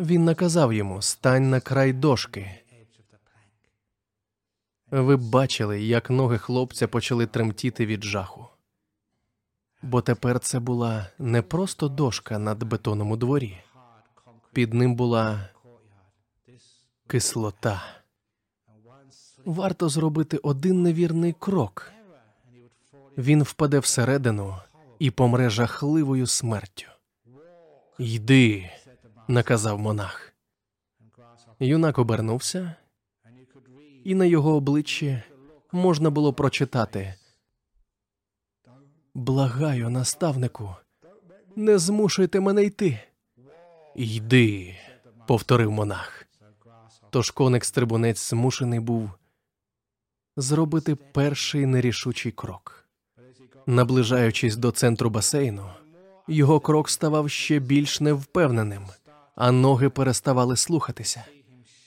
[0.00, 2.50] Він наказав йому стань на край дошки.
[4.90, 8.46] Ви бачили, як ноги хлопця почали тремтіти від жаху.
[9.82, 13.58] Бо тепер це була не просто дошка над бетоном у дворі,
[14.52, 15.48] під ним була
[17.06, 17.82] кислота.
[19.44, 21.92] Варто зробити один невірний крок.
[23.18, 24.56] Він впаде всередину
[24.98, 26.86] і помре жахливою смертю.
[27.98, 28.70] Йди,
[29.30, 30.32] наказав монах.
[31.60, 32.74] Юнак обернувся,
[34.04, 35.22] і на його обличчі
[35.72, 37.14] можна було прочитати
[39.14, 40.76] Благаю, наставнику,
[41.56, 43.00] не змушуйте мене йти.
[43.94, 44.76] Йди,
[45.26, 46.26] повторив монах.
[47.10, 49.10] Тож коник стрибунець змушений був
[50.36, 52.88] зробити перший нерішучий крок.
[53.66, 55.70] Наближаючись до центру басейну,
[56.28, 58.86] його крок ставав ще більш невпевненим,
[59.34, 61.24] а ноги переставали слухатися.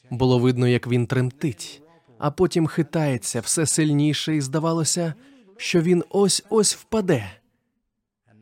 [0.09, 1.81] Було видно, як він тремтить,
[2.17, 5.13] а потім хитається все сильніше, і здавалося,
[5.57, 7.31] що він ось ось впаде.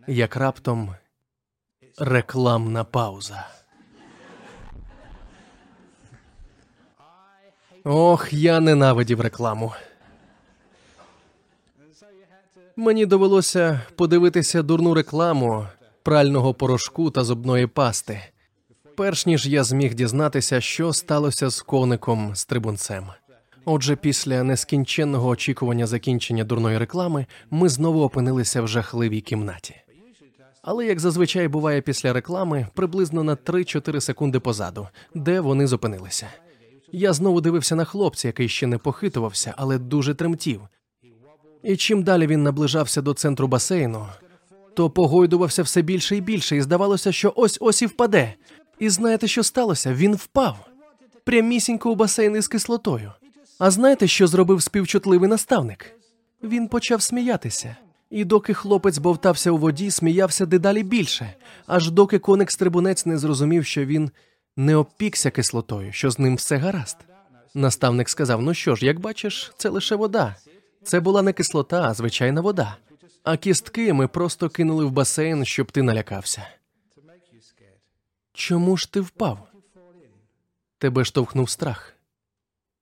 [0.07, 0.95] Як раптом
[1.97, 3.47] рекламна пауза.
[7.83, 9.73] Ох, я ненавидів рекламу.
[12.75, 15.67] Мені довелося подивитися дурну рекламу
[16.03, 18.21] прального порошку та зубної пасти,
[19.01, 23.05] перш ніж я зміг дізнатися, що сталося з коником стрибунцем.
[23.65, 29.75] Отже, після нескінченного очікування закінчення дурної реклами, ми знову опинилися в жахливій кімнаті.
[30.61, 36.27] Але як зазвичай буває після реклами, приблизно на 3-4 секунди позаду, де вони зупинилися.
[36.91, 40.61] Я знову дивився на хлопця, який ще не похитувався, але дуже тремтів.
[41.63, 44.07] І чим далі він наближався до центру басейну,
[44.73, 48.33] то погойдувався все більше і більше, і здавалося, що ось ось і впаде.
[48.81, 49.93] І знаєте, що сталося?
[49.93, 50.67] Він впав
[51.23, 53.11] прямісінько у басейн із кислотою.
[53.59, 55.93] А знаєте, що зробив співчутливий наставник?
[56.43, 57.75] Він почав сміятися.
[58.09, 61.33] І доки хлопець бовтався у воді, сміявся дедалі більше,
[61.67, 64.11] аж доки коник стрибунець не зрозумів, що він
[64.57, 66.97] не опікся кислотою, що з ним все гаразд.
[67.53, 70.35] Наставник сказав: Ну що ж, як бачиш, це лише вода.
[70.83, 72.77] Це була не кислота, а звичайна вода.
[73.23, 76.47] А кістки ми просто кинули в басейн, щоб ти налякався.
[78.41, 79.47] Чому ж ти впав?
[80.77, 81.93] Тебе штовхнув страх.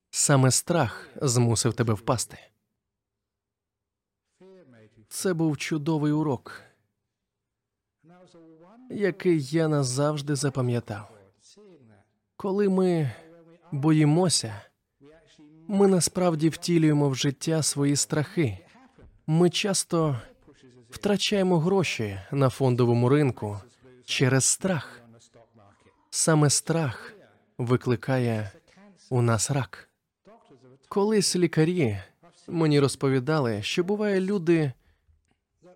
[0.10, 2.38] Саме страх змусив тебе впасти.
[5.10, 6.62] Це був чудовий урок,
[8.90, 11.12] який я назавжди запам'ятав.
[12.36, 13.12] Коли ми
[13.72, 14.62] боїмося,
[15.68, 18.58] ми насправді втілюємо в життя свої страхи.
[19.28, 20.22] Ми часто
[20.90, 23.60] втрачаємо гроші на фондовому ринку
[24.06, 25.00] через страх.
[26.10, 27.14] Саме страх
[27.58, 28.52] викликає
[29.10, 29.90] у нас рак.
[30.88, 32.00] Колись лікарі
[32.48, 34.72] мені розповідали, що буває люди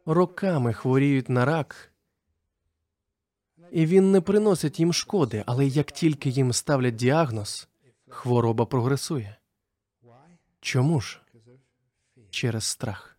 [0.06, 1.92] роками хворіють на рак,
[3.72, 7.68] і він не приносить їм шкоди, але як тільки їм ставлять діагноз,
[8.10, 9.38] хвороба прогресує.
[10.60, 11.22] Чому ж?
[12.30, 13.18] Через страх.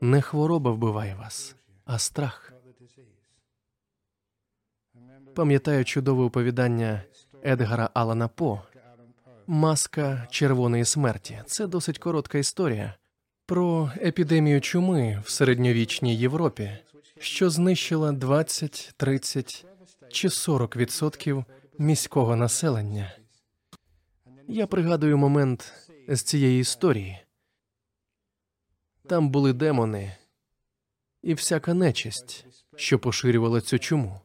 [0.00, 2.55] Не хвороба вбиває вас, а страх.
[5.36, 7.02] Пам'ятаю чудове оповідання
[7.44, 8.62] Едгара Алана По
[9.46, 11.42] Маска червоної смерті.
[11.46, 12.94] Це досить коротка історія
[13.46, 16.78] про епідемію чуми в середньовічній Європі,
[17.18, 19.66] що знищила 20, 30
[20.10, 21.44] чи 40 відсотків
[21.78, 23.12] міського населення.
[24.48, 25.72] Я пригадую момент
[26.08, 27.18] з цієї історії.
[29.08, 30.16] Там були демони
[31.22, 32.46] і всяка нечисть,
[32.76, 34.20] що поширювала цю чуму.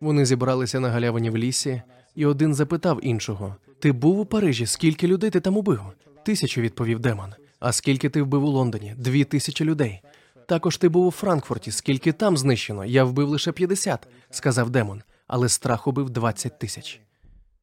[0.00, 1.82] Вони зібралися на галявині в лісі,
[2.14, 4.66] і один запитав іншого: Ти був у Парижі?
[4.66, 5.80] Скільки людей ти там убив?
[6.24, 7.34] Тисячу, відповів демон.
[7.60, 8.94] А скільки ти вбив у Лондоні?
[8.98, 10.00] Дві тисячі людей.
[10.46, 11.70] Також ти був у Франкфурті.
[11.70, 12.84] Скільки там знищено?
[12.84, 13.98] Я вбив лише 50»,–
[14.30, 17.00] сказав демон, але страх убив 20 тисяч.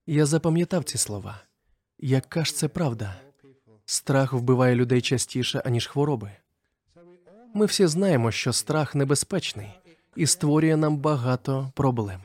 [0.08, 1.41] Я запам'ятав ці слова.
[2.00, 3.15] Яка ж це правда?
[3.86, 6.32] Страх вбиває людей частіше, аніж хвороби.
[7.54, 9.69] Ми всі знаємо, що страх небезпечний
[10.15, 12.21] і створює нам багато проблем.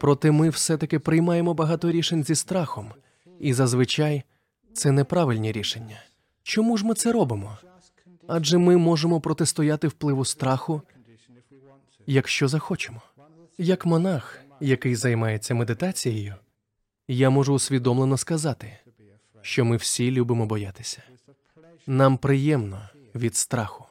[0.00, 2.92] Проте ми все-таки приймаємо багато рішень зі страхом,
[3.40, 4.22] і зазвичай
[4.72, 6.02] це неправильні рішення.
[6.42, 7.58] Чому ж ми це робимо?
[8.26, 10.82] Адже ми можемо протистояти впливу страху,
[12.06, 13.02] якщо захочемо.
[13.58, 16.34] Як монах, який займається медитацією,
[17.08, 18.78] я можу усвідомлено сказати,
[19.40, 21.02] що ми всі любимо боятися.
[21.86, 23.84] Нам приємно від страху.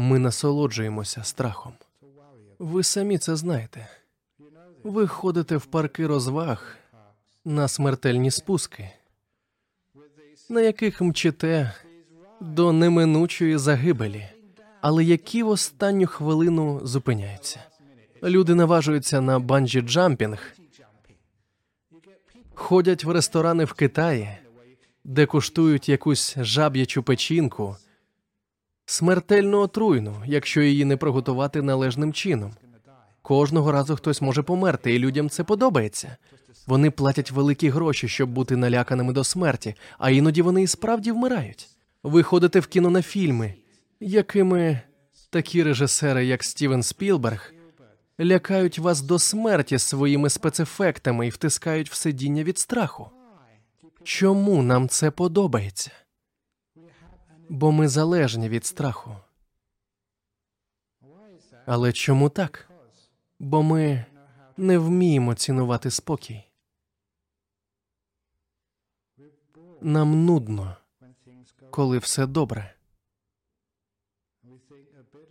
[0.00, 1.72] Ми насолоджуємося страхом.
[2.58, 3.88] Ви самі це знаєте.
[4.84, 6.76] Ви ходите в парки розваг
[7.44, 8.90] на смертельні спуски,
[10.48, 11.74] на яких мчите
[12.40, 14.28] до неминучої загибелі,
[14.80, 17.60] але які в останню хвилину зупиняються.
[18.22, 20.56] Люди наважуються на банджі джампінг,
[22.54, 24.38] ходять в ресторани в Китаї,
[25.04, 27.76] де куштують якусь жаб'ячу печінку,
[28.90, 32.52] смертельно отруйну, якщо її не приготувати належним чином.
[33.22, 36.16] Кожного разу хтось може померти, і людям це подобається.
[36.66, 41.68] Вони платять великі гроші, щоб бути наляканими до смерті, а іноді вони і справді вмирають.
[42.02, 43.54] Ви ходите в кіно на фільми,
[44.00, 44.80] якими
[45.30, 47.52] такі режисери, як Стівен Спілберг,
[48.20, 53.10] лякають вас до смерті своїми спецефектами і втискають в сидіння від страху.
[54.04, 55.90] Чому нам це подобається?
[57.48, 59.16] Бо ми залежні від страху.
[61.66, 62.70] Але чому так?
[63.38, 64.04] Бо ми
[64.56, 66.44] не вміємо цінувати спокій.
[69.80, 70.76] Нам нудно,
[71.70, 72.74] коли все добре.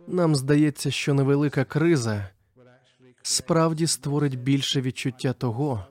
[0.06, 2.30] Нам здається, що невелика криза
[3.22, 5.86] справді створить більше відчуття того,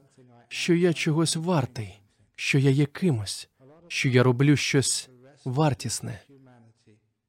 [0.48, 2.02] що я чогось вартий,
[2.36, 3.50] що я є кимось,
[3.88, 5.10] що я роблю щось
[5.46, 6.22] вартісне.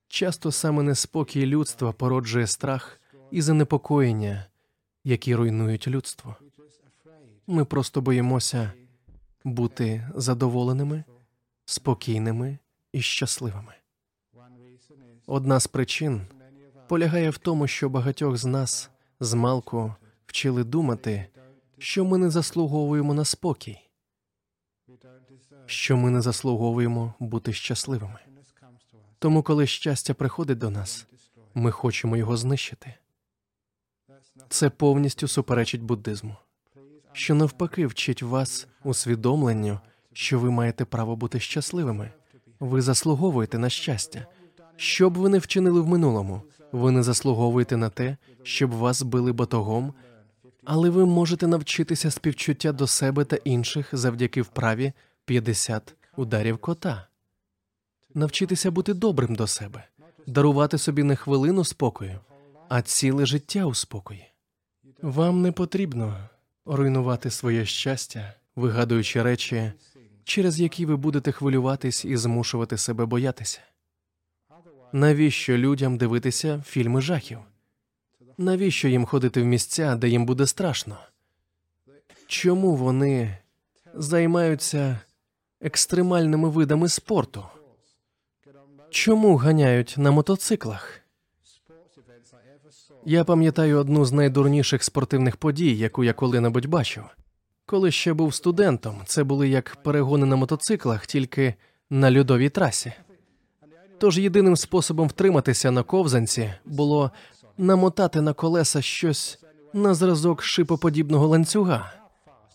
[0.08, 4.46] Часто саме неспокій людства породжує страх і занепокоєння,
[5.04, 6.36] які руйнують людство.
[7.46, 8.72] Ми просто боїмося
[9.44, 11.04] бути задоволеними,
[11.64, 12.58] спокійними
[12.92, 13.74] і щасливими.
[15.26, 16.26] Одна з причин
[16.88, 18.90] полягає в тому, що багатьох з нас
[19.20, 19.94] змалку
[20.26, 21.26] вчили думати,
[21.78, 23.87] що ми не заслуговуємо на спокій,
[25.68, 28.18] що ми не заслуговуємо бути щасливими.
[29.18, 31.06] Тому, коли щастя приходить до нас,
[31.54, 32.94] ми хочемо його знищити.
[34.48, 36.36] Це повністю суперечить буддизму,
[37.12, 39.80] що навпаки вчить вас усвідомленню,
[40.12, 42.10] що ви маєте право бути щасливими.
[42.60, 44.26] Ви заслуговуєте на щастя.
[44.76, 49.32] Що б ви не вчинили в минулому, ви не заслуговуєте на те, щоб вас били
[49.32, 49.94] батогом,
[50.64, 54.92] але ви можете навчитися співчуття до себе та інших завдяки вправі
[55.28, 57.06] 50 ударів кота,
[58.14, 59.84] навчитися бути добрим до себе,
[60.26, 62.20] дарувати собі не хвилину спокою,
[62.68, 64.24] а ціле життя у спокої.
[65.02, 66.28] Вам не потрібно
[66.66, 69.72] руйнувати своє щастя, вигадуючи речі,
[70.24, 73.60] через які ви будете хвилюватись і змушувати себе боятися.
[74.92, 77.38] Навіщо людям дивитися фільми жахів?
[78.38, 80.98] Навіщо їм ходити в місця, де їм буде страшно?
[82.26, 83.38] Чому вони
[83.94, 85.00] займаються
[85.60, 87.44] екстремальними видами спорту?
[88.90, 91.00] Чому ганяють на мотоциклах?
[93.04, 97.04] Я пам'ятаю одну з найдурніших спортивних подій, яку я коли-небудь бачив.
[97.66, 101.54] Коли ще був студентом, це були як перегони на мотоциклах, тільки
[101.90, 102.92] на льодовій трасі.
[103.98, 107.10] Тож єдиним способом втриматися на ковзанці було
[107.58, 109.38] намотати на колеса щось
[109.72, 111.92] на зразок шипоподібного ланцюга.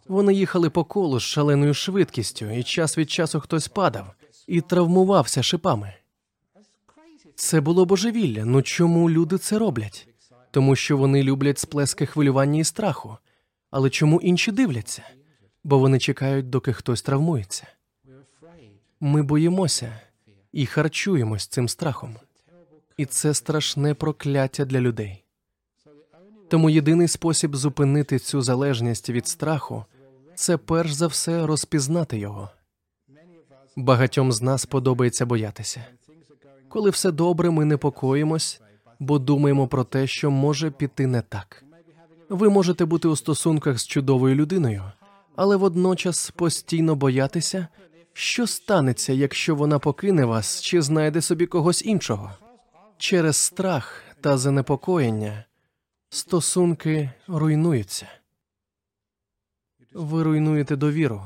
[0.07, 4.13] Вони їхали по колу з шаленою швидкістю, і час від часу хтось падав
[4.47, 5.93] і травмувався шипами.
[7.35, 8.45] Це було божевілля.
[8.45, 10.07] Ну чому люди це роблять?
[10.51, 13.17] Тому що вони люблять сплески хвилювання і страху.
[13.71, 15.03] Але чому інші дивляться?
[15.63, 17.67] Бо вони чекають, доки хтось травмується.
[18.99, 19.99] Ми боїмося
[20.51, 22.15] і харчуємось цим страхом.
[22.97, 25.23] І це страшне прокляття для людей.
[26.49, 29.85] Тому єдиний спосіб зупинити цю залежність від страху
[30.43, 32.49] це перш за все розпізнати його.
[33.75, 35.85] Багатьом з нас подобається боятися.
[36.69, 38.61] Коли все добре, ми непокоїмось,
[38.99, 41.63] бо думаємо про те, що може піти не так.
[42.29, 44.83] Ви можете бути у стосунках з чудовою людиною,
[45.35, 47.67] але водночас постійно боятися,
[48.13, 52.31] що станеться, якщо вона покине вас чи знайде собі когось іншого.
[52.97, 55.45] Через страх та занепокоєння
[56.09, 58.07] стосунки руйнуються.
[59.93, 61.21] Ви руйнуєте довіру,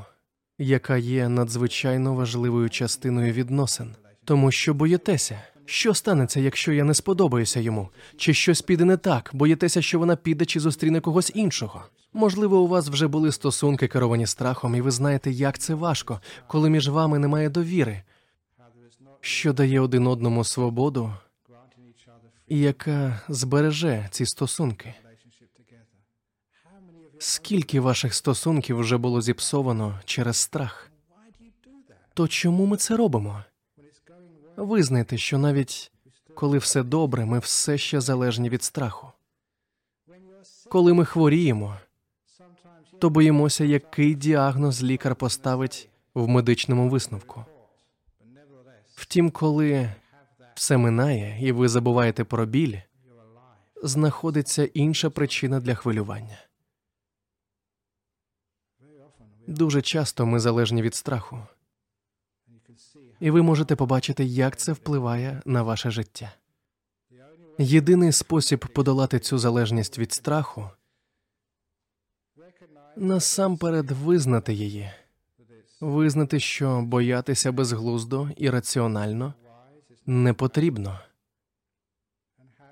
[0.58, 3.94] яка є надзвичайно важливою частиною відносин,
[4.24, 9.30] тому що боїтеся, що станеться, якщо я не сподобаюся йому, чи щось піде не так,
[9.32, 11.82] боїтеся, що вона піде чи зустріне когось іншого.
[12.12, 16.70] Можливо, у вас вже були стосунки керовані страхом, і ви знаєте, як це важко, коли
[16.70, 18.02] між вами немає довіри,
[19.20, 21.12] що дає один одному свободу
[22.48, 24.94] і яка збереже ці стосунки.
[27.18, 30.90] Скільки ваших стосунків вже було зіпсовано через страх?
[32.14, 33.44] То чому ми це робимо?
[34.56, 35.92] Визнайте, що навіть
[36.34, 39.12] коли все добре, ми все ще залежні від страху.
[40.68, 41.76] Коли ми хворіємо,
[42.98, 47.44] то боїмося, який діагноз лікар поставить в медичному висновку.
[48.94, 49.92] Втім, коли
[50.54, 52.76] все минає і ви забуваєте про біль,
[53.82, 56.38] знаходиться інша причина для хвилювання.
[59.48, 61.42] Дуже часто ми залежні від страху,
[63.20, 66.32] і ви можете побачити, як це впливає на ваше життя.
[67.58, 70.70] Єдиний спосіб подолати цю залежність від страху
[72.96, 74.90] насамперед визнати її,
[75.80, 79.34] визнати, що боятися безглуздо і раціонально
[80.06, 81.00] не потрібно.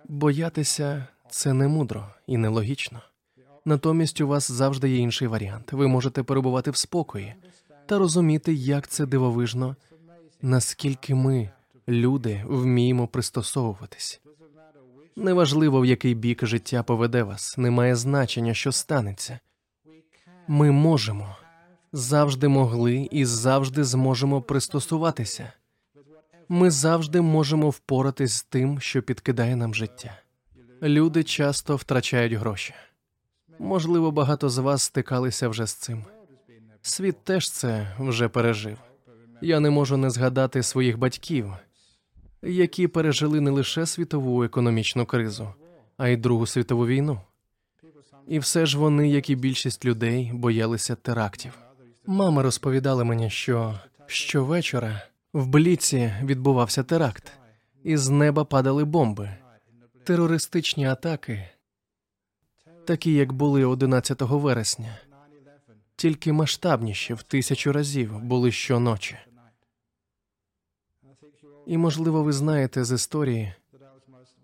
[0.05, 3.03] Боятися це не мудро і нелогічно.
[3.69, 5.73] Натомість у вас завжди є інший варіант.
[5.73, 7.35] Ви можете перебувати в спокої
[7.87, 9.77] та розуміти, як це дивовижно,
[10.43, 11.51] наскільки ми,
[11.89, 14.21] люди, вміємо пристосовуватись.
[15.17, 19.39] Неважливо, в який бік життя поведе вас, немає значення, що станеться.
[20.49, 21.37] Ми можемо,
[21.93, 25.53] завжди могли і завжди зможемо пристосуватися.
[26.49, 30.19] Ми завжди можемо впоратись з тим, що підкидає нам життя.
[30.83, 32.75] Люди часто втрачають гроші.
[33.59, 36.05] Можливо, багато з вас стикалися вже з цим.
[36.83, 38.79] Світ теж це вже пережив.
[39.41, 41.53] Я не можу не згадати своїх батьків,
[42.43, 45.49] які пережили не лише світову економічну кризу,
[45.97, 47.21] а й Другу світову війну.
[48.29, 51.59] І все ж вони, як і більшість людей, боялися терактів.
[52.07, 55.03] Мама розповідала мені, що щовечора
[55.33, 57.33] в Бліці відбувався теракт,
[57.85, 59.31] і з неба падали бомби,
[60.05, 61.49] терористичні атаки,
[62.87, 64.99] такі як були 11 вересня,
[65.97, 69.17] тільки масштабніші в тисячу разів були щоночі.
[71.67, 73.55] І, можливо, ви знаєте з історії,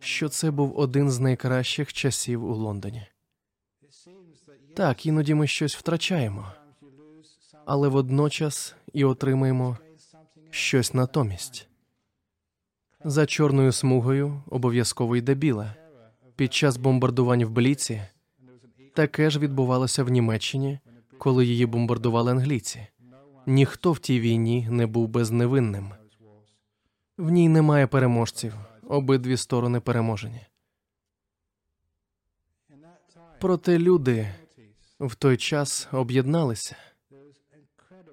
[0.00, 3.06] що це був один з найкращих часів у Лондоні.
[4.76, 6.52] Так, іноді ми щось втрачаємо,
[7.64, 9.78] але водночас і отримаємо
[10.50, 11.68] щось натомість.
[13.04, 15.74] За чорною смугою обов'язково йде біле.
[16.36, 18.02] Під час бомбардувань в Бліці
[18.94, 20.78] таке ж відбувалося в Німеччині,
[21.18, 22.86] коли її бомбардували англійці.
[23.46, 25.90] Ніхто в тій війні не був безневинним.
[27.18, 28.54] В ній немає переможців,
[28.88, 30.40] обидві сторони переможені.
[33.40, 34.28] Проте люди
[35.00, 36.76] в той час об'єдналися.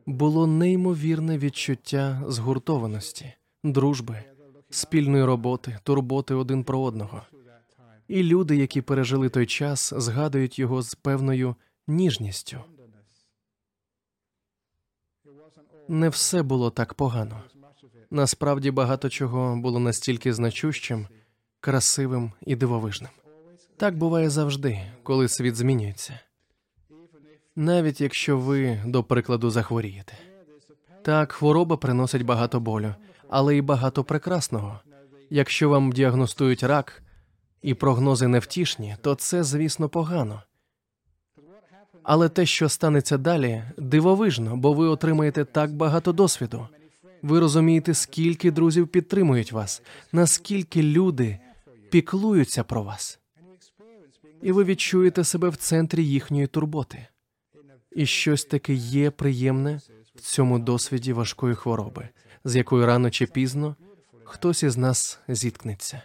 [0.05, 4.23] Було неймовірне відчуття згуртованості, дружби,
[4.69, 7.21] спільної роботи, турботи один про одного.
[8.10, 11.55] І люди, які пережили той час, згадують його з певною
[11.88, 12.57] ніжністю.
[15.88, 17.43] Не все було так погано.
[18.12, 21.07] Насправді багато чого було настільки значущим,
[21.60, 23.12] красивим і дивовижним.
[23.78, 26.20] Так буває завжди, коли світ змінюється.
[27.55, 30.14] Навіть якщо ви, до прикладу, захворієте.
[31.01, 32.95] Так, хвороба приносить багато болю,
[33.30, 34.80] але й багато прекрасного.
[35.30, 37.03] Якщо вам діагностують рак
[37.62, 40.43] і прогнози невтішні, то це, звісно, погано.
[42.03, 46.68] Але те, що станеться далі, дивовижно, бо ви отримаєте так багато досвіду.
[47.22, 49.82] Ви розумієте, скільки друзів підтримують вас,
[50.12, 51.39] наскільки люди
[51.89, 53.20] піклуються про вас,
[54.41, 57.07] і ви відчуєте себе в центрі їхньої турботи.
[57.91, 59.80] І щось таке є приємне
[60.16, 62.10] в цьому досвіді важкої хвороби,
[62.43, 63.76] з якою рано чи пізно
[64.24, 66.01] хтось із нас зіткнеться.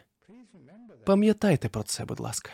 [1.04, 2.50] Пам'ятайте про це, будь ласка.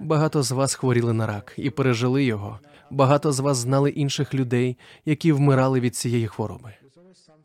[0.00, 2.60] Багато з вас хворіли на рак і пережили його.
[2.90, 6.74] Багато з вас знали інших людей, які вмирали від цієї хвороби.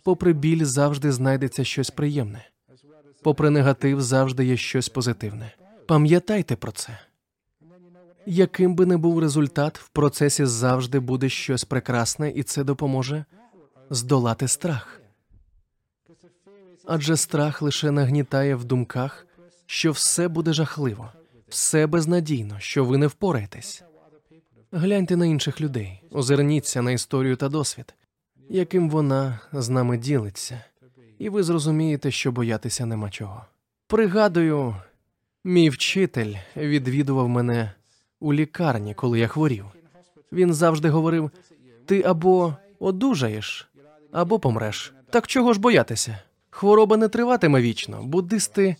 [0.03, 2.45] Попри біль, завжди знайдеться щось приємне.
[3.23, 5.51] Попри негатив, завжди є щось позитивне.
[5.87, 6.99] Пам'ятайте про це.
[8.25, 13.25] Яким би не був результат, в процесі завжди буде щось прекрасне, і це допоможе
[13.89, 15.01] здолати страх.
[16.85, 19.27] Адже страх лише нагнітає в думках,
[19.71, 21.11] що все буде жахливо,
[21.49, 23.83] все безнадійно, що ви не впораєтесь.
[24.71, 27.93] Гляньте на інших людей, озирніться на історію та досвід,
[28.49, 30.63] яким вона з нами ділиться,
[31.19, 33.45] і ви зрозумієте, що боятися нема чого.
[33.87, 34.75] Пригадую,
[35.43, 37.71] мій вчитель відвідував мене
[38.19, 39.65] у лікарні, коли я хворів.
[40.31, 41.31] Він завжди говорив:
[41.85, 43.69] ти або одужаєш,
[44.11, 44.93] або помреш.
[45.09, 46.19] Так чого ж боятися?
[46.49, 48.03] Хвороба не триватиме вічно.
[48.03, 48.75] Буддисти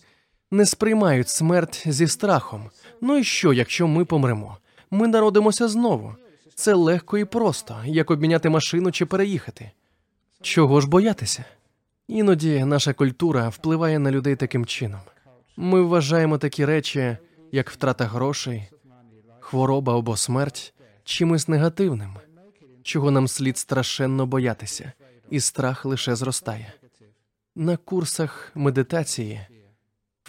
[0.52, 2.70] не сприймають смерть зі страхом.
[3.00, 4.56] Ну і що, якщо ми помремо?
[4.90, 6.14] Ми народимося знову.
[6.54, 9.70] Це легко і просто, як обміняти машину чи переїхати.
[10.42, 11.44] Чого ж боятися?
[12.08, 15.00] Іноді наша культура впливає на людей таким чином.
[15.56, 17.16] Ми вважаємо такі речі,
[17.52, 18.68] як втрата грошей,
[19.40, 20.74] хвороба або смерть,
[21.04, 22.16] чимось негативним,
[22.82, 24.92] чого нам слід страшенно боятися,
[25.30, 26.72] і страх лише зростає.
[27.56, 29.40] На курсах медитації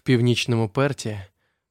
[0.04, 1.20] північному перті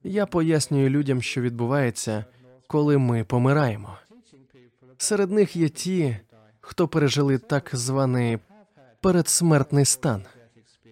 [0.04, 2.24] я пояснюю людям, що відбувається,
[2.66, 3.88] коли ми помираємо.
[4.98, 6.16] Серед них є ті,
[6.60, 8.38] хто пережили так званий
[9.00, 10.22] передсмертний стан,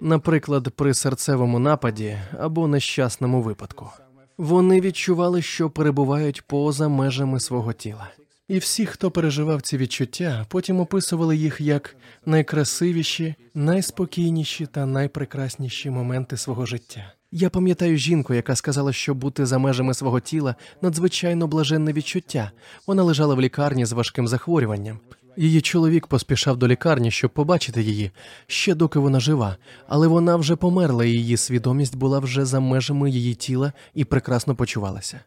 [0.00, 3.90] наприклад, при серцевому нападі або нещасному випадку.
[4.38, 8.10] Вони відчували, що перебувають поза межами свого тіла.
[8.48, 16.36] І всі, хто переживав ці відчуття, потім описували їх як найкрасивіші, найспокійніші та найпрекрасніші моменти
[16.36, 17.12] свого життя.
[17.32, 22.50] Я пам'ятаю жінку, яка сказала, що бути за межами свого тіла надзвичайно блаженне відчуття.
[22.86, 24.98] Вона лежала в лікарні з важким захворюванням.
[25.36, 28.10] Її чоловік поспішав до лікарні, щоб побачити її
[28.46, 29.56] ще доки вона жива,
[29.88, 34.54] але вона вже померла, і її свідомість була вже за межами її тіла і прекрасно
[34.54, 35.20] почувалася.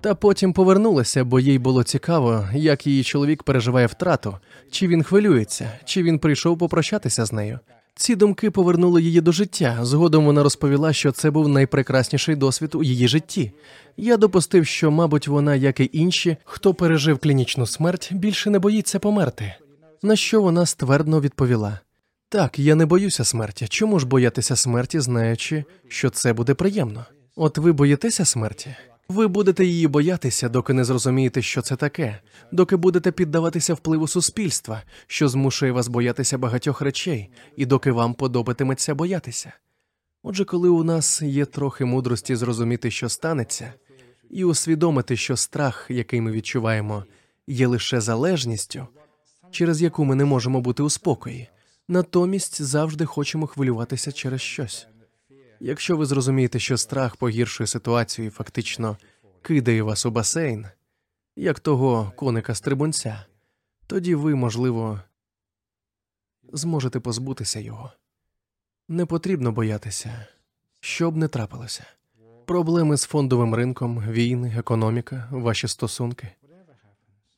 [0.00, 4.38] Та потім повернулася, бо їй було цікаво, як її чоловік переживає втрату,
[4.70, 7.58] чи він хвилюється, чи він прийшов попрощатися з нею.
[8.00, 9.78] Ці думки повернули її до життя.
[9.82, 13.52] Згодом вона розповіла, що це був найпрекрасніший досвід у її житті.
[13.96, 18.98] Я допустив, що, мабуть, вона, як і інші, хто пережив клінічну смерть, більше не боїться
[18.98, 19.54] померти.
[20.02, 21.80] На що вона ствердно відповіла:
[22.28, 23.66] так, я не боюся смерті.
[23.68, 27.04] Чому ж боятися смерті, знаючи, що це буде приємно?
[27.36, 28.76] От ви боїтеся смерті?
[29.10, 32.20] Ви будете її боятися, доки не зрозумієте, що це таке,
[32.52, 38.94] доки будете піддаватися впливу суспільства, що змушує вас боятися багатьох речей, і доки вам подобатиметься
[38.94, 39.52] боятися.
[40.22, 43.74] Отже, коли у нас є трохи мудрості зрозуміти, що станеться,
[44.30, 47.04] і усвідомити, що страх, який ми відчуваємо,
[47.46, 48.86] є лише залежністю,
[49.50, 51.48] через яку ми не можемо бути у спокої,
[51.88, 54.86] натомість завжди хочемо хвилюватися через щось.
[55.60, 58.96] Якщо ви зрозумієте, що страх погіршує ситуацію і фактично
[59.42, 60.66] кидає вас у басейн,
[61.36, 63.26] як того коника стрибунця,
[63.86, 65.00] тоді ви, можливо,
[66.52, 67.92] зможете позбутися його.
[68.88, 70.26] Не потрібно боятися,
[70.80, 71.86] що б не трапилося.
[72.46, 76.28] Проблеми з фондовим ринком, війни, економіка, ваші стосунки.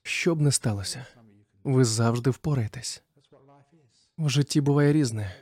[0.03, 1.07] Що б не сталося,
[1.65, 3.03] ви завжди впораєтесь.
[4.19, 5.42] В житті буває різне.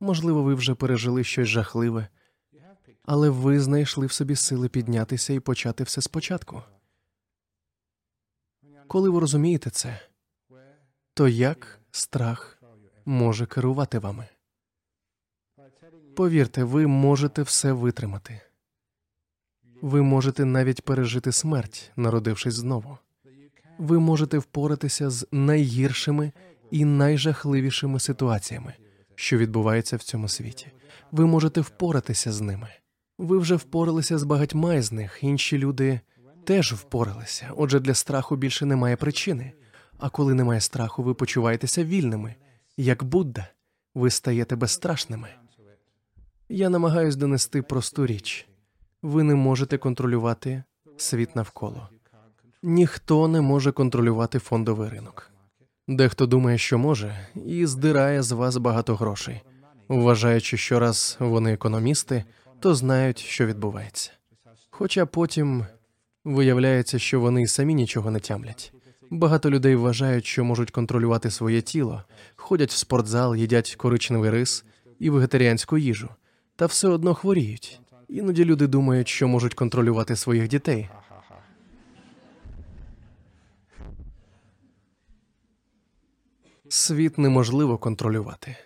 [0.00, 2.08] Можливо, ви вже пережили щось жахливе,
[3.04, 6.62] але ви знайшли в собі сили піднятися і почати все спочатку.
[8.86, 10.00] Коли ви розумієте це,
[11.14, 12.62] то як страх
[13.04, 14.28] може керувати вами?
[16.16, 18.40] Повірте, ви можете все витримати.
[19.82, 22.98] Ви можете навіть пережити смерть, народившись знову.
[23.78, 26.32] Ви можете впоратися з найгіршими
[26.70, 28.74] і найжахливішими ситуаціями
[29.18, 30.66] що відбувається в цьому світі.
[31.12, 32.68] Ви можете впоратися з ними.
[33.18, 35.18] Ви вже впоралися з багатьма із них.
[35.22, 36.00] Інші люди
[36.44, 37.50] теж впоралися.
[37.56, 39.52] Отже, для страху більше немає причини.
[39.98, 42.34] А коли немає страху, ви почуваєтеся вільними,
[42.76, 43.46] як Будда,
[43.94, 45.28] ви стаєте безстрашними.
[46.48, 48.48] Я намагаюсь донести просту річ:
[49.02, 50.62] ви не можете контролювати
[50.96, 51.88] світ навколо.
[52.62, 55.27] Ніхто не може контролювати фондовий ринок.
[55.88, 59.40] Дехто думає, що може, і здирає з вас багато грошей,
[59.88, 62.24] вважаючи, що раз вони економісти,
[62.60, 64.10] то знають, що відбувається.
[64.70, 65.66] Хоча потім
[66.24, 68.72] виявляється, що вони самі нічого не тямлять.
[69.10, 72.02] Багато людей вважають, що можуть контролювати своє тіло,
[72.36, 74.64] ходять в спортзал, їдять коричневий рис
[74.98, 76.08] і вегетаріанську їжу,
[76.56, 77.80] та все одно хворіють.
[78.08, 80.88] Іноді люди думають, що можуть контролювати своїх дітей,
[86.68, 88.56] Світ неможливо контролювати.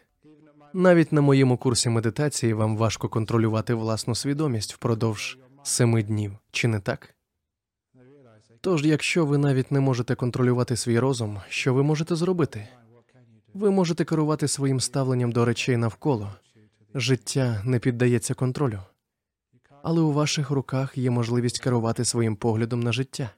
[0.73, 6.81] Навіть на моєму курсі медитації вам важко контролювати власну свідомість впродовж семи днів, чи не
[6.81, 7.15] так?
[8.61, 12.69] Тож, якщо ви навіть не можете контролювати свій розум, що ви можете зробити?
[13.55, 16.33] Ви можете керувати своїм ставленням до речей навколо,
[16.95, 18.79] Життя не піддається контролю,
[19.83, 23.31] але у ваших руках є можливість керувати своїм поглядом на життя.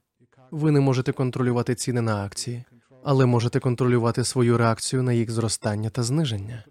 [0.51, 2.65] Ви не можете контролювати ціни на акції,
[3.05, 6.65] але можете контролювати свою реакцію на їх зростання та зниження.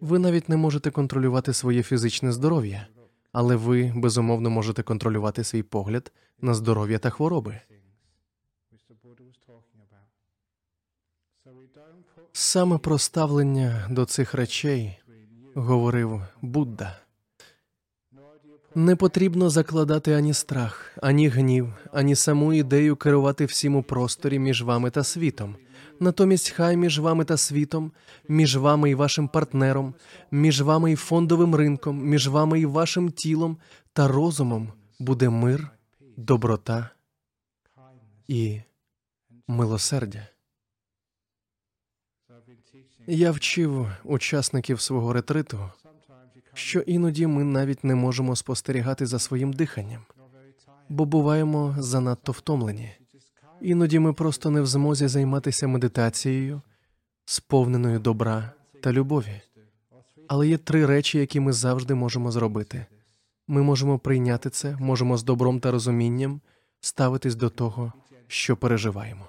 [0.00, 2.86] Ви навіть не можете контролювати своє фізичне здоров'я,
[3.32, 7.60] але ви безумовно можете контролювати свій погляд на здоров'я та хвороби.
[12.32, 14.98] Саме про ставлення до цих речей
[15.54, 16.96] говорив Будда.
[18.74, 24.62] Не потрібно закладати ані страх, ані гнів, ані саму ідею керувати всім у просторі між
[24.62, 25.56] вами та світом.
[26.00, 27.92] Натомість, хай між вами та світом,
[28.28, 29.94] між вами і вашим партнером,
[30.30, 33.56] між вами і фондовим ринком, між вами і вашим тілом
[33.92, 35.70] та розумом буде мир,
[36.16, 36.90] доброта
[38.28, 38.60] і
[39.48, 40.26] милосердя.
[43.06, 45.70] Я вчив учасників свого ретриту,
[46.60, 50.02] що іноді ми навіть не можемо спостерігати за своїм диханням,
[50.88, 52.92] бо буваємо занадто втомлені.
[53.60, 56.62] Іноді ми просто не в змозі займатися медитацією,
[57.24, 58.52] сповненою добра
[58.82, 59.40] та любові.
[60.28, 62.86] Але є три речі, які ми завжди можемо зробити.
[63.48, 66.40] Ми можемо прийняти це, можемо з добром та розумінням
[66.80, 67.92] ставитись до того,
[68.26, 69.26] що переживаємо.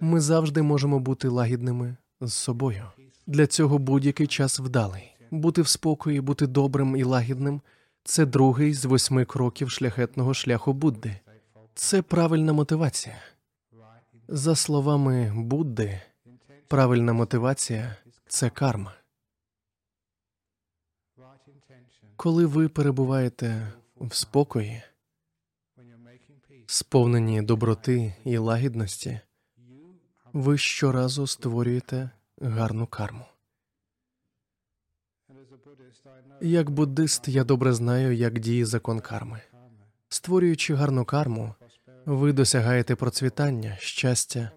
[0.00, 2.84] Ми завжди можемо бути лагідними з собою.
[3.26, 5.17] Для цього будь-який час вдалий.
[5.30, 7.60] Бути в спокої, бути добрим і лагідним
[8.04, 11.20] це другий з восьми кроків шляхетного шляху Будди.
[11.74, 13.16] Це правильна мотивація.
[14.28, 16.00] За словами Будди,
[16.68, 18.94] правильна мотивація це карма.
[22.16, 24.82] Коли ви перебуваєте в спокої,
[26.66, 29.20] сповнені доброти і лагідності,
[30.32, 32.10] ви щоразу створюєте
[32.40, 33.24] гарну карму.
[36.40, 39.40] Як буддист, я добре знаю, як діє закон карми.
[40.08, 41.54] Створюючи гарну карму,
[42.06, 44.50] ви досягаєте процвітання, щастя,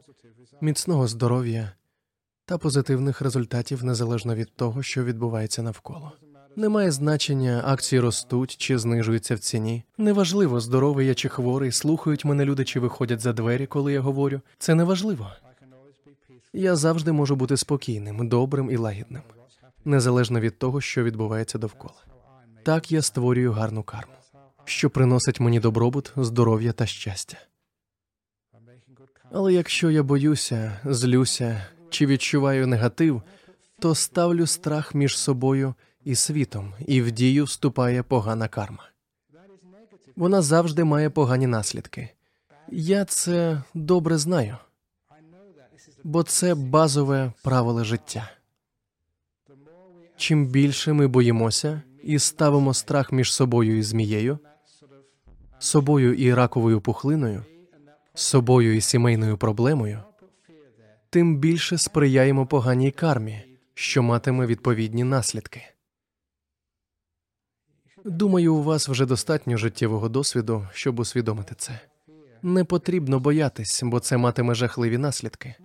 [0.62, 1.72] міцного здоров'я
[2.46, 6.12] та позитивних результатів незалежно від того, що відбувається навколо.
[6.56, 9.84] Немає значення, акції ростуть чи знижуються в ціні.
[9.98, 14.42] Неважливо, здоровий я чи хворий, слухають мене люди чи виходять за двері, коли я говорю.
[14.58, 15.32] Це неважливо.
[16.54, 19.22] Я завжди можу бути спокійним, добрим і лагідним,
[19.86, 22.04] незалежно від того, що відбувається довкола.
[22.64, 24.14] Так я створюю гарну карму,
[24.66, 27.38] що приносить мені добробут, здоров'я та щастя.
[29.32, 33.22] Але якщо я боюся, злюся чи відчуваю негатив,
[33.80, 35.74] то ставлю страх між собою
[36.04, 38.90] і світом, і в дію вступає погана карма.
[40.16, 42.10] Вона завжди має погані наслідки.
[42.72, 44.58] Я це добре знаю,
[46.04, 48.32] бо це базове правило життя.
[50.22, 54.40] Чим більше ми боїмося і ставимо страх між собою і змією,
[55.60, 57.46] собою і раковою пухлиною,
[58.14, 60.04] собою і сімейною проблемою,
[61.10, 63.44] тим більше сприяємо поганій кармі,
[63.74, 65.62] що матиме відповідні наслідки.
[68.06, 71.80] Думаю, у вас вже достатньо життєвого досвіду, щоб усвідомити це.
[72.42, 75.56] Не потрібно боятись, бо це матиме жахливі наслідки.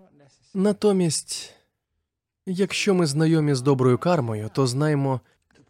[0.55, 1.56] Натомість,
[2.47, 5.21] якщо ми знайомі з доброю кармою, то знаємо,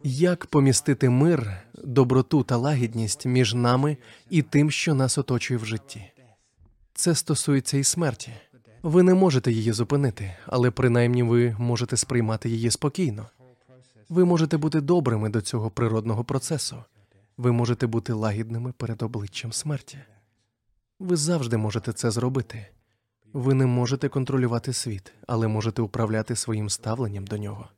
[0.03, 3.97] як помістити мир, доброту та лагідність між нами
[4.29, 6.11] і тим, що нас оточує в житті.
[6.93, 8.33] Це стосується і смерті.
[8.83, 13.25] Ви не можете її зупинити, але принаймні ви можете сприймати її спокійно.
[14.09, 16.83] Ви можете бути добрими до цього природного процесу.
[17.37, 19.97] Ви можете бути лагідними перед обличчям смерті.
[20.99, 22.67] Ви завжди можете це зробити.
[23.33, 27.69] Ви не можете контролювати світ, але можете управляти своїм ставленням до нього,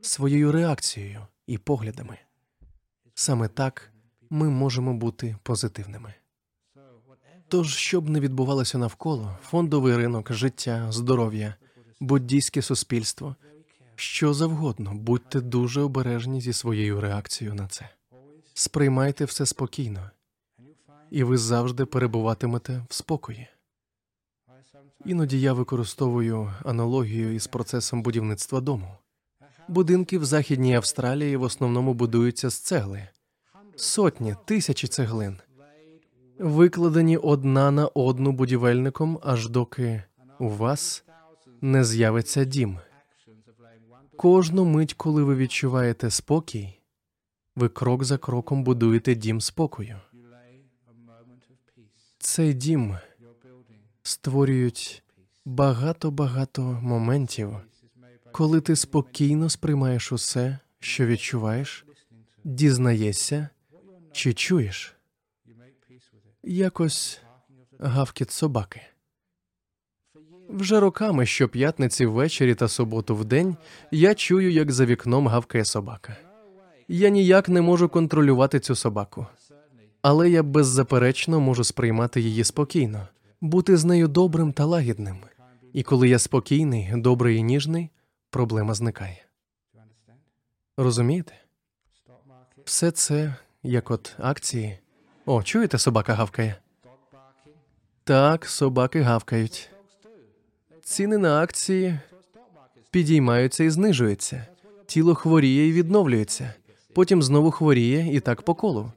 [0.00, 2.18] своєю реакцією і поглядами.
[3.14, 3.92] Саме так
[4.30, 6.14] ми можемо бути позитивними.
[7.48, 11.54] Тож, що б не відбувалося навколо, фондовий ринок, життя, здоров'я,
[12.00, 13.36] буддійське суспільство,
[13.94, 17.88] що завгодно, будьте дуже обережні зі своєю реакцією на це.
[18.54, 20.10] Сприймайте все спокійно,
[21.10, 23.48] і ви завжди перебуватимете в спокої.
[25.04, 28.98] Іноді я використовую аналогію із процесом будівництва дому.
[29.68, 33.08] Будинки в Західній Австралії в основному будуються з цегли,
[33.76, 35.36] сотні, тисячі цеглин,
[36.38, 40.02] викладені одна на одну будівельником, аж доки
[40.38, 41.04] у вас
[41.60, 42.78] не з'явиться дім.
[44.16, 46.78] Кожну мить, коли ви відчуваєте спокій,
[47.56, 49.96] ви крок за кроком будуєте дім спокою.
[52.18, 52.96] Цей дім
[54.02, 55.02] створюють
[55.44, 57.56] багато багато моментів,
[58.32, 61.86] коли ти спокійно сприймаєш усе, що відчуваєш,
[62.44, 63.48] дізнаєшся
[64.12, 64.94] чи чуєш.
[66.42, 67.20] Якось
[67.78, 68.80] гавкіт собаки.
[70.48, 73.56] Вже роками щоп'ятниці ввечері та суботу в день
[73.90, 76.16] я чую, як за вікном гавкає собака.
[76.88, 79.26] Я ніяк не можу контролювати цю собаку,
[80.02, 83.08] але я беззаперечно можу сприймати її спокійно,
[83.42, 85.16] бути з нею добрим та лагідним.
[85.72, 87.90] І коли я спокійний, добрий і ніжний,
[88.30, 89.24] проблема зникає.
[90.76, 91.34] Розумієте?
[92.64, 94.78] Все це як от акції.
[95.26, 96.56] О, чуєте, собака гавкає?
[98.04, 99.70] Так, собаки гавкають.
[100.82, 101.98] Ціни на акції
[102.90, 104.46] підіймаються і знижуються.
[104.86, 106.54] Тіло хворіє і відновлюється.
[106.94, 108.92] Потім знову хворіє і так по колу.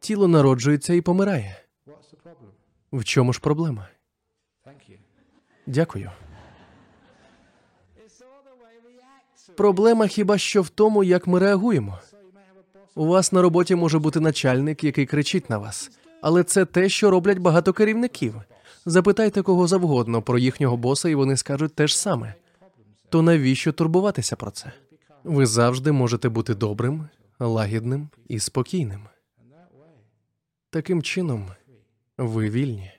[0.00, 1.67] Тіло народжується і помирає.
[2.92, 3.88] В чому ж проблема?
[5.66, 6.10] Дякую.
[9.56, 11.98] Проблема хіба що в тому, як ми реагуємо.
[12.94, 15.90] У вас на роботі може бути начальник, який кричить на вас,
[16.22, 18.34] але це те, що роблять багато керівників.
[18.86, 22.34] Запитайте кого завгодно про їхнього боса, і вони скажуть те ж саме.
[23.08, 24.72] То навіщо турбуватися про це?
[25.24, 27.08] Ви завжди можете бути добрим,
[27.38, 29.06] лагідним і спокійним.
[30.70, 31.50] Таким чином,
[32.18, 32.92] ви вільні.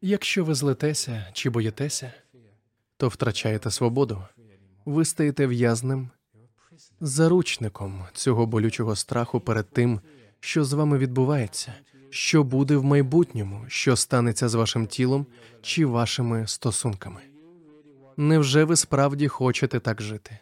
[0.00, 2.12] Якщо ви злетеся чи боїтеся,
[2.96, 4.24] то втрачаєте свободу.
[4.84, 6.10] Ви стаєте в'язним,
[7.00, 10.00] заручником цього болючого страху перед тим,
[10.40, 11.74] що з вами відбувається,
[12.10, 15.26] що буде в майбутньому, що станеться з вашим тілом
[15.62, 17.20] чи вашими стосунками.
[18.16, 20.38] Невже ви справді хочете так жити?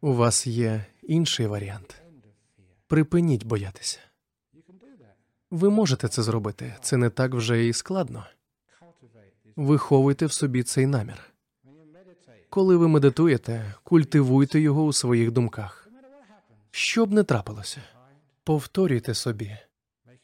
[0.00, 2.02] У вас є інший варіант.
[2.86, 3.98] Припиніть боятися.
[5.50, 6.76] Ви можете це зробити.
[6.80, 8.26] Це не так вже і складно.
[9.56, 11.30] Виховуйте в собі цей намір.
[12.50, 15.88] Коли ви медитуєте, культивуйте його у своїх думках.
[16.70, 17.82] Що б не трапилося,
[18.44, 19.56] повторюйте собі: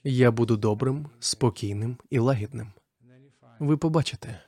[0.05, 2.73] я буду добрим, спокійним і лагідним.
[3.59, 4.43] Ви побачите,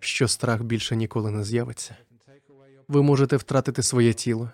[0.00, 1.96] що страх більше ніколи не з'явиться.
[2.88, 4.50] Ви можете втратити своє тіло,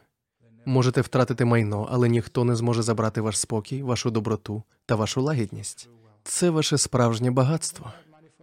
[0.70, 5.88] можете втратити майно, але ніхто не зможе забрати ваш спокій, вашу доброту та вашу лагідність.
[6.24, 7.92] Це ваше справжнє багатство.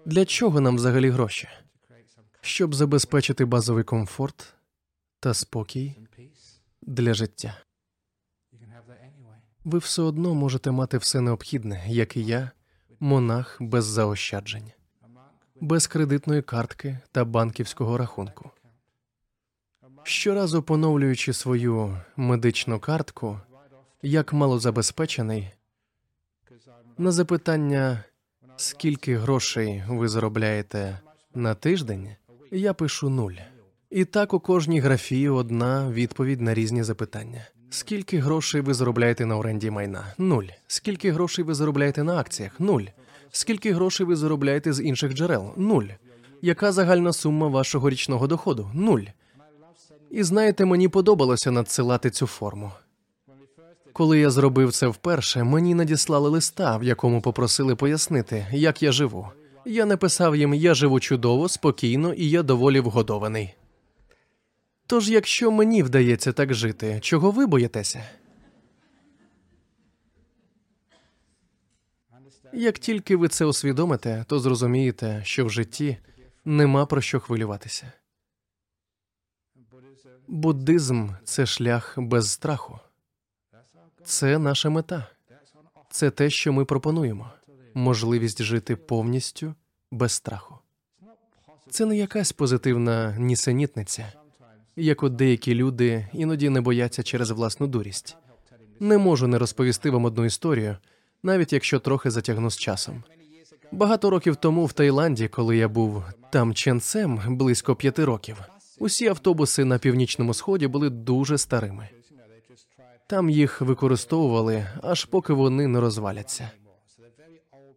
[0.06, 1.48] Для чого нам взагалі гроші?
[2.42, 4.54] Щоб забезпечити базовий комфорт
[5.20, 5.96] та спокій
[6.82, 7.58] для життя.
[9.64, 12.52] Ви все одно можете мати все необхідне, як і я,
[13.00, 14.72] монах без заощаджень,
[15.62, 18.52] без кредитної картки та банківського рахунку.
[20.08, 23.40] Щоразу поновлюючи свою медичну картку,
[24.02, 25.48] як малозабезпечений,
[26.98, 28.04] на запитання,
[28.58, 31.00] скільки грошей ви заробляєте
[31.36, 32.10] на тиждень,
[32.52, 33.34] я пишу нуль.
[33.90, 37.48] І так у кожній графі одна відповідь на різні запитання.
[37.70, 40.14] Скільки грошей ви заробляєте на оренді майна?
[40.18, 40.48] Нуль.
[40.68, 42.60] Скільки грошей ви заробляєте на акціях?
[42.60, 42.86] Нуль.
[43.32, 45.54] Скільки грошей ви заробляєте з інших джерел?
[45.58, 45.88] Нуль.
[46.42, 48.72] Яка загальна сума вашого річного доходу?
[48.74, 49.04] Нуль.
[50.12, 52.72] І знаєте, мені подобалося надсилати цю форму.
[53.94, 59.28] Коли я зробив це вперше, мені надіслали листа, в якому попросили пояснити, як я живу.
[59.66, 63.54] Я написав їм: я живу чудово, спокійно і я доволі вгодований.
[64.88, 68.04] Тож, якщо мені вдається так жити, чого ви боїтеся?
[72.54, 75.98] Як тільки ви це усвідомите, то зрозумієте, що в житті
[76.46, 77.92] нема про що хвилюватися.
[80.28, 82.80] Буддизм це шлях без страху.
[84.04, 85.08] Це наша мета.
[85.90, 87.32] Це те, що ми пропонуємо
[87.74, 89.54] можливість жити повністю
[89.92, 90.56] без страху.
[91.70, 94.12] Це не якась позитивна нісенітниця,
[94.76, 98.18] як от деякі люди іноді не бояться через власну дурість.
[98.80, 100.78] Не можу не розповісти вам одну історію,
[101.24, 103.04] навіть якщо трохи затягну з часом.
[103.72, 108.38] Багато років тому в Таїланді, коли я був там ченцем близько п'яти років,
[108.80, 111.90] усі автобуси на північному сході були дуже старими.
[113.08, 116.52] Там їх використовували аж поки вони не розваляться.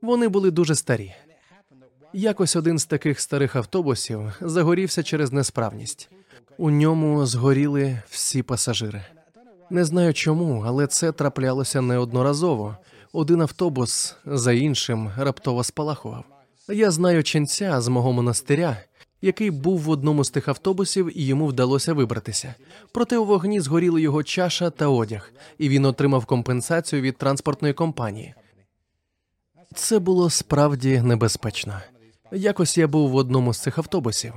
[0.03, 1.15] Вони були дуже старі.
[2.13, 6.11] Якось один з таких старих автобусів загорівся через несправність.
[6.59, 9.05] У ньому згоріли всі пасажири.
[9.71, 12.77] Не знаю чому, але це траплялося неодноразово.
[13.13, 16.25] Один автобус за іншим раптово спалахував.
[16.69, 18.77] Я знаю ченця з мого монастиря,
[19.23, 22.55] який був в одному з тих автобусів, і йому вдалося вибратися.
[22.93, 28.35] Проте у вогні згоріли його чаша та одяг, і він отримав компенсацію від транспортної компанії.
[29.75, 31.81] Це було справді небезпечно.
[32.33, 34.33] Якось я був в одному з цих автобусів.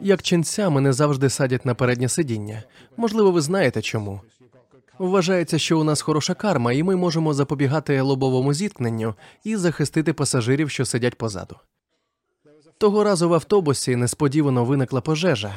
[0.00, 2.62] Як ченця мене завжди садять на переднє сидіння.
[2.96, 4.20] Можливо, ви знаєте чому.
[4.98, 9.14] Вважається, що у нас хороша карма, і ми можемо запобігати лобовому зіткненню
[9.44, 11.56] і захистити пасажирів, що сидять позаду.
[12.78, 15.54] Того разу в автобусі несподівано виникла пожежа,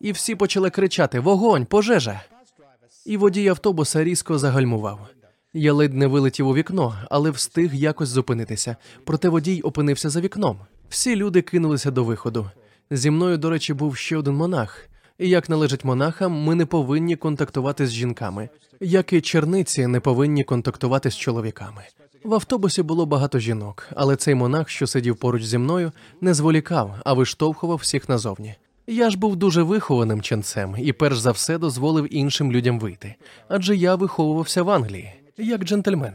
[0.00, 2.20] і всі почали кричати: Вогонь, пожежа!
[3.06, 5.08] І водій автобуса різко загальмував.
[5.52, 8.76] Я ледь не вилетів у вікно, але встиг якось зупинитися.
[9.04, 10.58] Проте водій опинився за вікном.
[10.88, 12.50] Всі люди кинулися до виходу.
[12.90, 14.88] Зі мною, до речі, був ще один монах.
[15.18, 18.48] І як належить монахам, ми не повинні контактувати з жінками,
[18.80, 21.82] як і черниці не повинні контактувати з чоловіками.
[22.24, 26.94] В автобусі було багато жінок, але цей монах, що сидів поруч зі мною, не зволікав,
[27.04, 28.54] а виштовхував всіх назовні.
[28.86, 33.14] Я ж був дуже вихованим ченцем і перш за все дозволив іншим людям вийти,
[33.48, 36.12] адже я виховувався в Англії як джентльмен.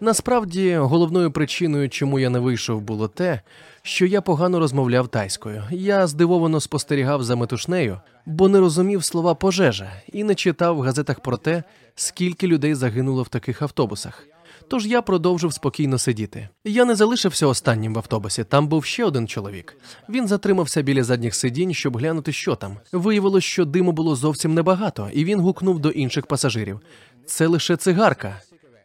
[0.00, 3.40] Насправді, головною причиною, чому я не вийшов, було те,
[3.82, 5.64] що я погано розмовляв тайською.
[5.70, 11.20] Я здивовано спостерігав за метушнею, бо не розумів слова пожежа і не читав в газетах
[11.20, 11.62] про те,
[11.94, 14.26] скільки людей загинуло в таких автобусах.
[14.68, 16.48] Тож я продовжив спокійно сидіти.
[16.64, 18.44] Я не залишився останнім в автобусі.
[18.44, 19.76] Там був ще один чоловік.
[20.08, 22.76] Він затримався біля задніх сидінь, щоб глянути, що там.
[22.92, 26.80] Виявилось, що диму було зовсім небагато, і він гукнув до інших пасажирів:
[27.26, 28.40] це лише цигарка.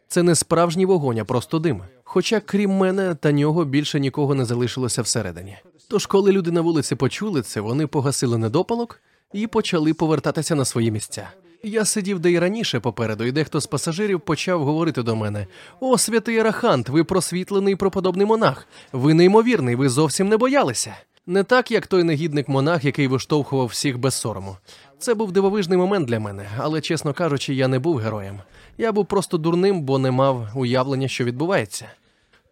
[0.08, 1.82] Це не справжній вогонь, а просто дим.
[2.04, 5.56] Хоча, крім мене та нього, більше нікого не залишилося всередині.
[5.88, 9.00] Тож, коли люди на вулиці почули це, вони погасили недопалок
[9.32, 11.28] і почали повертатися на свої місця.
[11.64, 15.46] Я сидів де й раніше попереду, і дехто з пасажирів почав говорити до мене:
[15.80, 18.68] О, святий Арахант, ви просвітлений проподобний монах.
[18.92, 20.96] Ви неймовірний, ви зовсім не боялися.
[21.26, 24.56] Не так, як той негідник монах, який виштовхував всіх без сорому.
[24.98, 28.40] Це був дивовижний момент для мене, але, чесно кажучи, я не був героєм.
[28.78, 31.86] Я був просто дурним, бо не мав уявлення, що відбувається.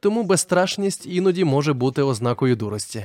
[0.00, 3.04] Тому безстрашність іноді може бути ознакою дурості.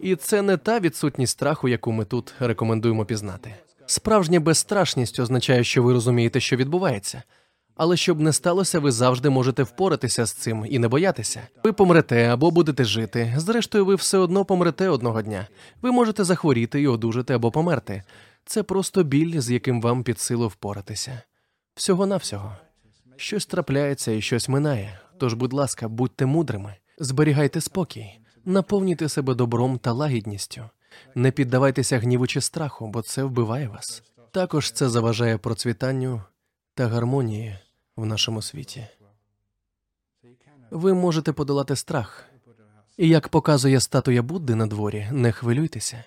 [0.00, 3.54] І це не та відсутність страху, яку ми тут рекомендуємо пізнати.
[3.86, 7.22] Справжня безстрашність означає, що ви розумієте, що відбувається.
[7.76, 11.42] Але щоб не сталося, ви завжди можете впоратися з цим і не боятися.
[11.64, 13.34] Ви помрете або будете жити.
[13.36, 15.46] Зрештою, ви все одно помрете одного дня.
[15.82, 18.02] Ви можете захворіти і одужати або померти.
[18.44, 21.22] Це просто біль, з яким вам під силу впоратися.
[21.74, 22.56] Всього навсього
[23.16, 25.00] щось трапляється і щось минає.
[25.18, 30.64] Тож, будь ласка, будьте мудрими, зберігайте спокій, наповнюйте себе добром та лагідністю.
[31.14, 34.02] Не піддавайтеся гніву чи страху, бо це вбиває вас.
[34.30, 36.22] Також це заважає процвітанню
[36.74, 37.58] та гармонії
[37.96, 38.86] в нашому світі.
[40.70, 42.24] Ви можете подолати страх,
[42.96, 46.04] і як показує статуя Будди на дворі, не хвилюйтеся.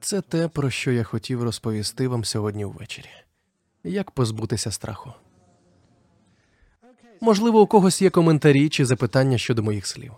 [0.00, 3.10] Це те, про що я хотів розповісти вам сьогодні ввечері.
[3.84, 5.12] Як позбутися страху?
[7.20, 10.12] Можливо, у когось є коментарі чи запитання щодо моїх слів.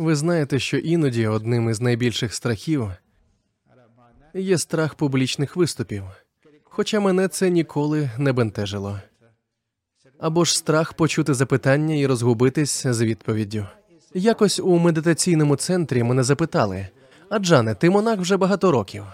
[0.00, 2.90] Ви знаєте, що іноді одним із найбільших страхів
[4.34, 6.04] є страх публічних виступів,
[6.64, 9.00] хоча мене це ніколи не бентежило.
[10.18, 13.66] Або ж страх почути запитання і розгубитись з відповіддю.
[14.14, 16.86] Якось у медитаційному центрі мене запитали:
[17.28, 19.04] Аджане, ти монах вже багато років.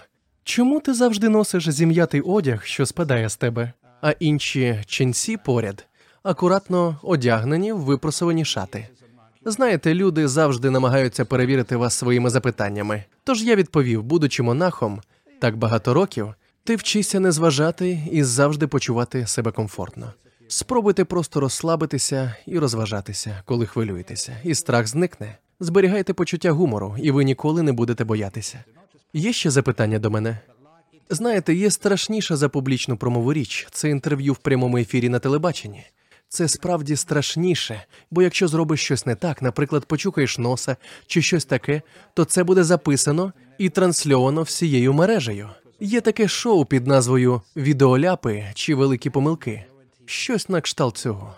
[0.43, 5.87] Чому ти завжди носиш зім'ятий одяг, що спадає з тебе, а інші ченці поряд
[6.23, 8.87] акуратно одягнені в випросовані шати?
[9.49, 13.03] Знаєте, люди завжди намагаються перевірити вас своїми запитаннями.
[13.23, 15.01] Тож я відповів, будучи монахом
[15.39, 16.33] так багато років,
[16.63, 20.13] ти вчишся не зважати і завжди почувати себе комфортно.
[20.47, 25.37] Спробуйте просто розслабитися і розважатися, коли хвилюєтеся, і страх зникне.
[25.59, 28.63] Зберігайте почуття гумору, і ви ніколи не будете боятися.
[29.13, 30.39] Є ще запитання до мене?
[31.09, 35.85] Знаєте, є страшніша за публічну промову річ це інтерв'ю в прямому ефірі на телебаченні.
[36.29, 40.75] Це справді страшніше, бо якщо зробиш щось не так, наприклад, почукаєш носа
[41.07, 41.81] чи щось таке,
[42.13, 45.49] то це буде записано і трансльовано всією мережею.
[45.79, 49.65] Є таке шоу під назвою Відеоляпи чи великі помилки.
[50.05, 51.35] Щось на кшталт цього.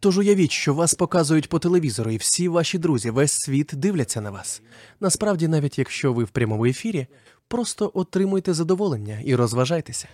[0.00, 4.30] Тож уявіть, що вас показують по телевізору, і всі ваші друзі, весь світ дивляться на
[4.30, 4.62] вас.
[5.00, 7.06] Насправді, навіть якщо ви в прямому ефірі,
[7.48, 10.08] просто отримуйте задоволення і розважайтеся.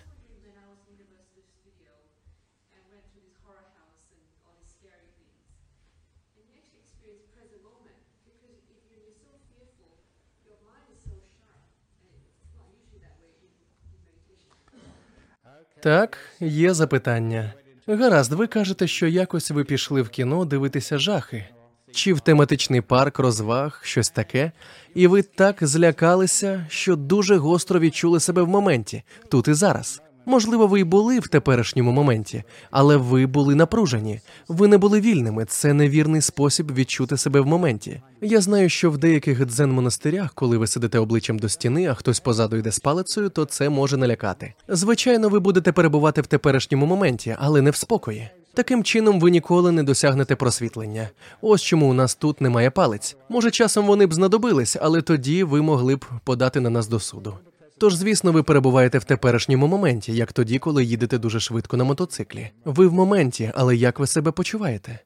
[15.81, 17.53] Так, є запитання.
[17.87, 21.45] Гаразд, ви кажете, що якось ви пішли в кіно дивитися жахи,
[21.93, 24.53] чи в тематичний парк розваг, щось таке,
[24.95, 30.03] і ви так злякалися, що дуже гостро відчули себе в моменті, тут і зараз.
[30.29, 34.21] Можливо, ви й були в теперішньому моменті, але ви були напружені.
[34.49, 35.45] Ви не були вільними.
[35.45, 38.03] Це невірний спосіб відчути себе в моменті.
[38.21, 42.57] Я знаю, що в деяких дзен-монастирях, коли ви сидите обличчям до стіни, а хтось позаду
[42.57, 44.55] йде з палицею, то це може налякати.
[44.69, 48.29] Звичайно, ви будете перебувати в теперішньому моменті, але не в спокої.
[48.55, 51.09] Таким чином ви ніколи не досягнете просвітлення.
[51.41, 53.17] Ось чому у нас тут немає палець.
[53.29, 57.35] Може, часом вони б знадобились, але тоді ви могли б подати на нас до суду.
[57.81, 62.51] Тож, звісно, ви перебуваєте в теперішньому моменті, як тоді, коли їдете дуже швидко на мотоциклі.
[62.65, 64.99] Ви в моменті, але як ви себе почуваєте?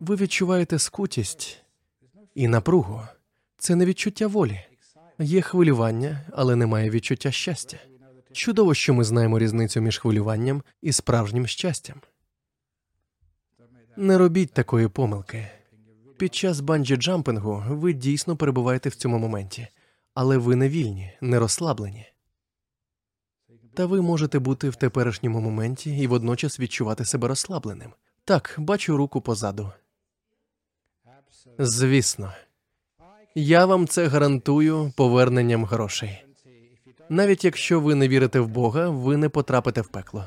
[0.00, 1.62] Ви відчуваєте скутість
[2.34, 3.02] і напругу.
[3.58, 4.60] Це не відчуття волі.
[5.18, 7.76] Є хвилювання, але немає відчуття щастя.
[8.32, 12.00] Чудово, що ми знаємо різницю між хвилюванням і справжнім щастям.
[13.96, 15.48] Не робіть такої помилки.
[16.18, 19.68] Під час банджі-джампингу ви дійсно перебуваєте в цьому моменті,
[20.14, 22.06] але ви не вільні, не розслаблені.
[23.80, 27.90] Та ви можете бути в теперішньому моменті і водночас відчувати себе розслабленим.
[28.24, 29.72] Так, бачу руку позаду.
[31.58, 32.32] Звісно,
[33.34, 36.24] я вам це гарантую поверненням грошей.
[37.08, 40.24] Навіть якщо ви не вірите в Бога, ви не потрапите в пекло.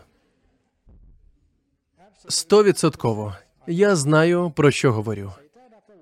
[2.27, 3.35] Стовідсотково.
[3.67, 5.33] Я знаю, про що говорю.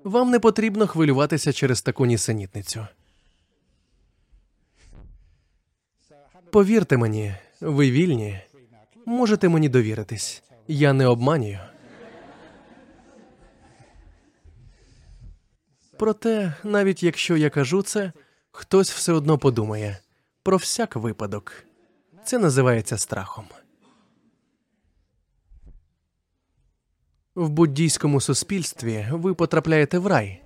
[0.04, 2.86] Вам не потрібно хвилюватися через таку нісенітницю.
[6.50, 8.40] Повірте мені, ви вільні.
[9.06, 10.42] Можете мені довіритись.
[10.68, 11.58] Я не обманюю.
[15.98, 18.12] Проте, навіть якщо я кажу це,
[18.50, 19.98] хтось все одно подумає
[20.42, 21.64] про всяк випадок.
[22.24, 23.44] Це називається страхом.
[27.34, 30.42] В буддійському суспільстві ви потрапляєте в рай,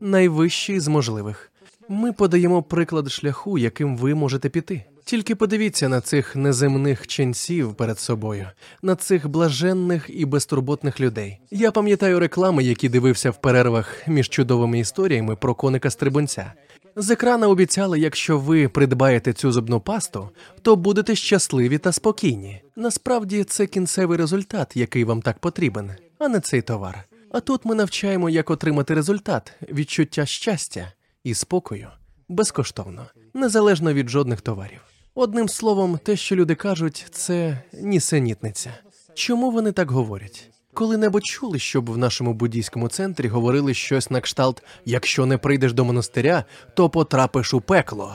[0.00, 1.52] найвищий з можливих.
[1.88, 4.84] Ми подаємо приклад шляху, яким ви можете піти.
[5.04, 8.46] Тільки подивіться на цих неземних ченців перед собою,
[8.82, 11.40] на цих блаженних і безтурботних людей.
[11.50, 16.52] Я пам'ятаю реклами, які дивився в перервах між чудовими історіями про коника стрибунця.
[16.96, 20.28] З екрана обіцяли, якщо ви придбаєте цю зубну пасту,
[20.62, 22.62] то будете щасливі та спокійні.
[22.76, 27.04] Насправді це кінцевий результат, який вам так потрібен, а не цей товар.
[27.30, 30.92] А тут ми навчаємо, як отримати результат, відчуття щастя
[31.24, 31.88] і спокою
[32.28, 34.80] безкоштовно, незалежно від жодних товарів.
[35.20, 38.74] Одним словом, те, що люди кажуть, це нісенітниця.
[39.14, 40.50] Чому вони так говорять?
[40.74, 45.84] Коли-небудь чули, щоб в нашому буддійському центрі говорили щось на кшталт: якщо не прийдеш до
[45.84, 46.44] монастиря,
[46.74, 48.14] то потрапиш у пекло.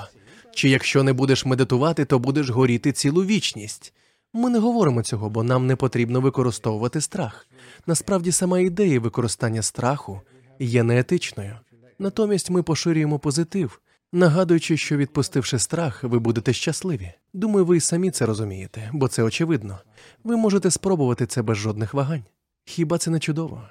[0.56, 3.94] Чи якщо не будеш медитувати, то будеш горіти цілу вічність.
[4.34, 7.48] Ми не говоримо цього, бо нам не потрібно використовувати страх.
[7.88, 10.22] Насправді, сама ідея використання страху
[10.60, 11.56] є неетичною.
[12.00, 13.80] Натомість ми поширюємо позитив,
[14.16, 17.12] нагадуючи, що відпустивши страх, ви будете щасливі.
[17.34, 19.80] Думаю, ви самі це розумієте, бо це очевидно.
[20.24, 22.24] Ви можете спробувати це без жодних вагань.
[22.66, 23.62] Хіба це не чудово?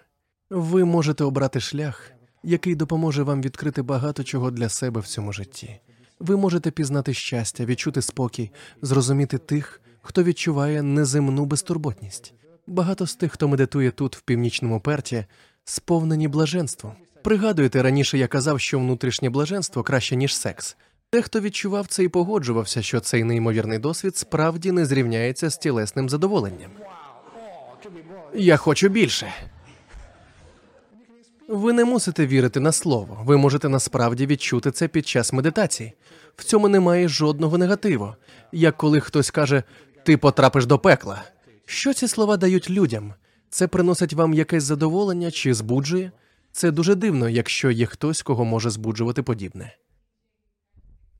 [0.50, 5.80] Ви можете обрати шлях, який допоможе вам відкрити багато чого для себе в цьому житті.
[6.20, 8.50] Ви можете пізнати щастя, відчути спокій,
[8.82, 12.34] зрозуміти тих, хто відчуває неземну безтурботність.
[12.66, 15.24] Багато з тих, хто медитує тут, в північному перті,
[15.64, 16.92] сповнені блаженством.
[17.24, 20.76] Пригадуєте, раніше я казав, що внутрішнє блаженство краще, ніж секс.
[21.12, 26.70] Дехто відчував це і погоджувався, що цей неймовірний досвід справді не зрівняється з тілесним задоволенням.
[28.34, 29.32] Я хочу більше.
[31.48, 33.22] Ви не мусите вірити на слово.
[33.24, 35.92] Ви можете насправді відчути це під час медитації.
[36.36, 38.14] В цьому немає жодного негативу.
[38.52, 39.62] Як коли хтось каже,
[40.02, 41.22] ти потрапиш до пекла.
[41.66, 43.14] Що ці слова дають людям?
[43.50, 46.10] Це приносить вам якесь задоволення чи збуджує?
[46.54, 49.76] Це дуже дивно, якщо є хтось, кого може збуджувати подібне.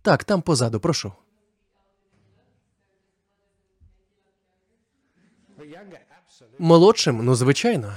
[0.02, 1.12] Так, там позаду, прошу.
[6.58, 7.92] Молодшим, ну звичайно.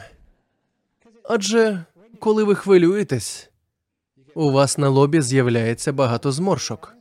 [1.24, 1.86] Адже
[2.20, 3.50] коли ви хвилюєтесь,
[4.34, 6.96] у вас на лобі з'являється багато зморшок.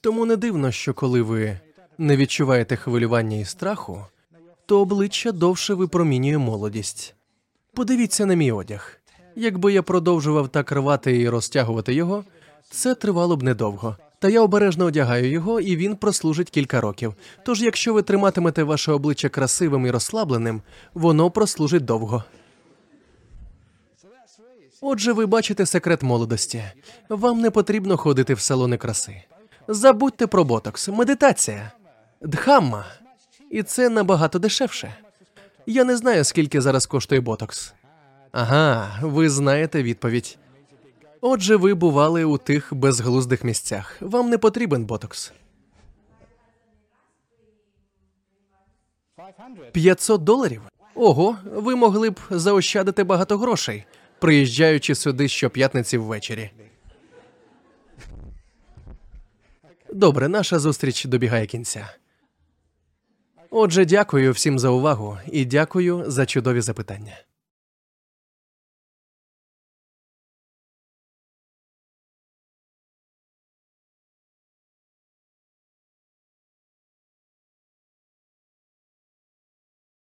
[0.00, 1.60] Тому не дивно, що коли ви
[1.98, 4.06] не відчуваєте хвилювання і страху,
[4.66, 7.14] то обличчя довше випромінює молодість.
[7.74, 9.00] Подивіться на мій одяг.
[9.36, 12.24] Якби я продовжував так рвати і розтягувати його,
[12.70, 13.96] це тривало б недовго.
[14.18, 17.14] Та я обережно одягаю його, і він прослужить кілька років.
[17.44, 20.62] Тож, якщо ви триматимете ваше обличчя красивим і розслабленим,
[20.94, 22.24] воно прослужить довго.
[24.80, 26.64] Отже, ви бачите секрет молодості.
[27.08, 29.22] Вам не потрібно ходити в салони краси.
[29.68, 31.72] Забудьте про ботокс, медитація,
[32.22, 32.84] дхамма.
[33.50, 34.94] І це набагато дешевше.
[35.66, 37.74] Я не знаю, скільки зараз коштує ботокс.
[38.32, 40.38] Ага, ви знаєте відповідь.
[41.20, 43.96] Отже, ви бували у тих безглуздих місцях.
[44.00, 45.32] Вам не потрібен ботокс.
[49.72, 50.62] 500 доларів?
[50.94, 53.84] Ого, ви могли б заощадити багато грошей,
[54.18, 56.50] приїжджаючи сюди щоп'ятниці ввечері.
[59.92, 61.88] Добре, наша зустріч добігає кінця.
[63.50, 67.16] Отже, дякую всім за увагу і дякую за чудові запитання.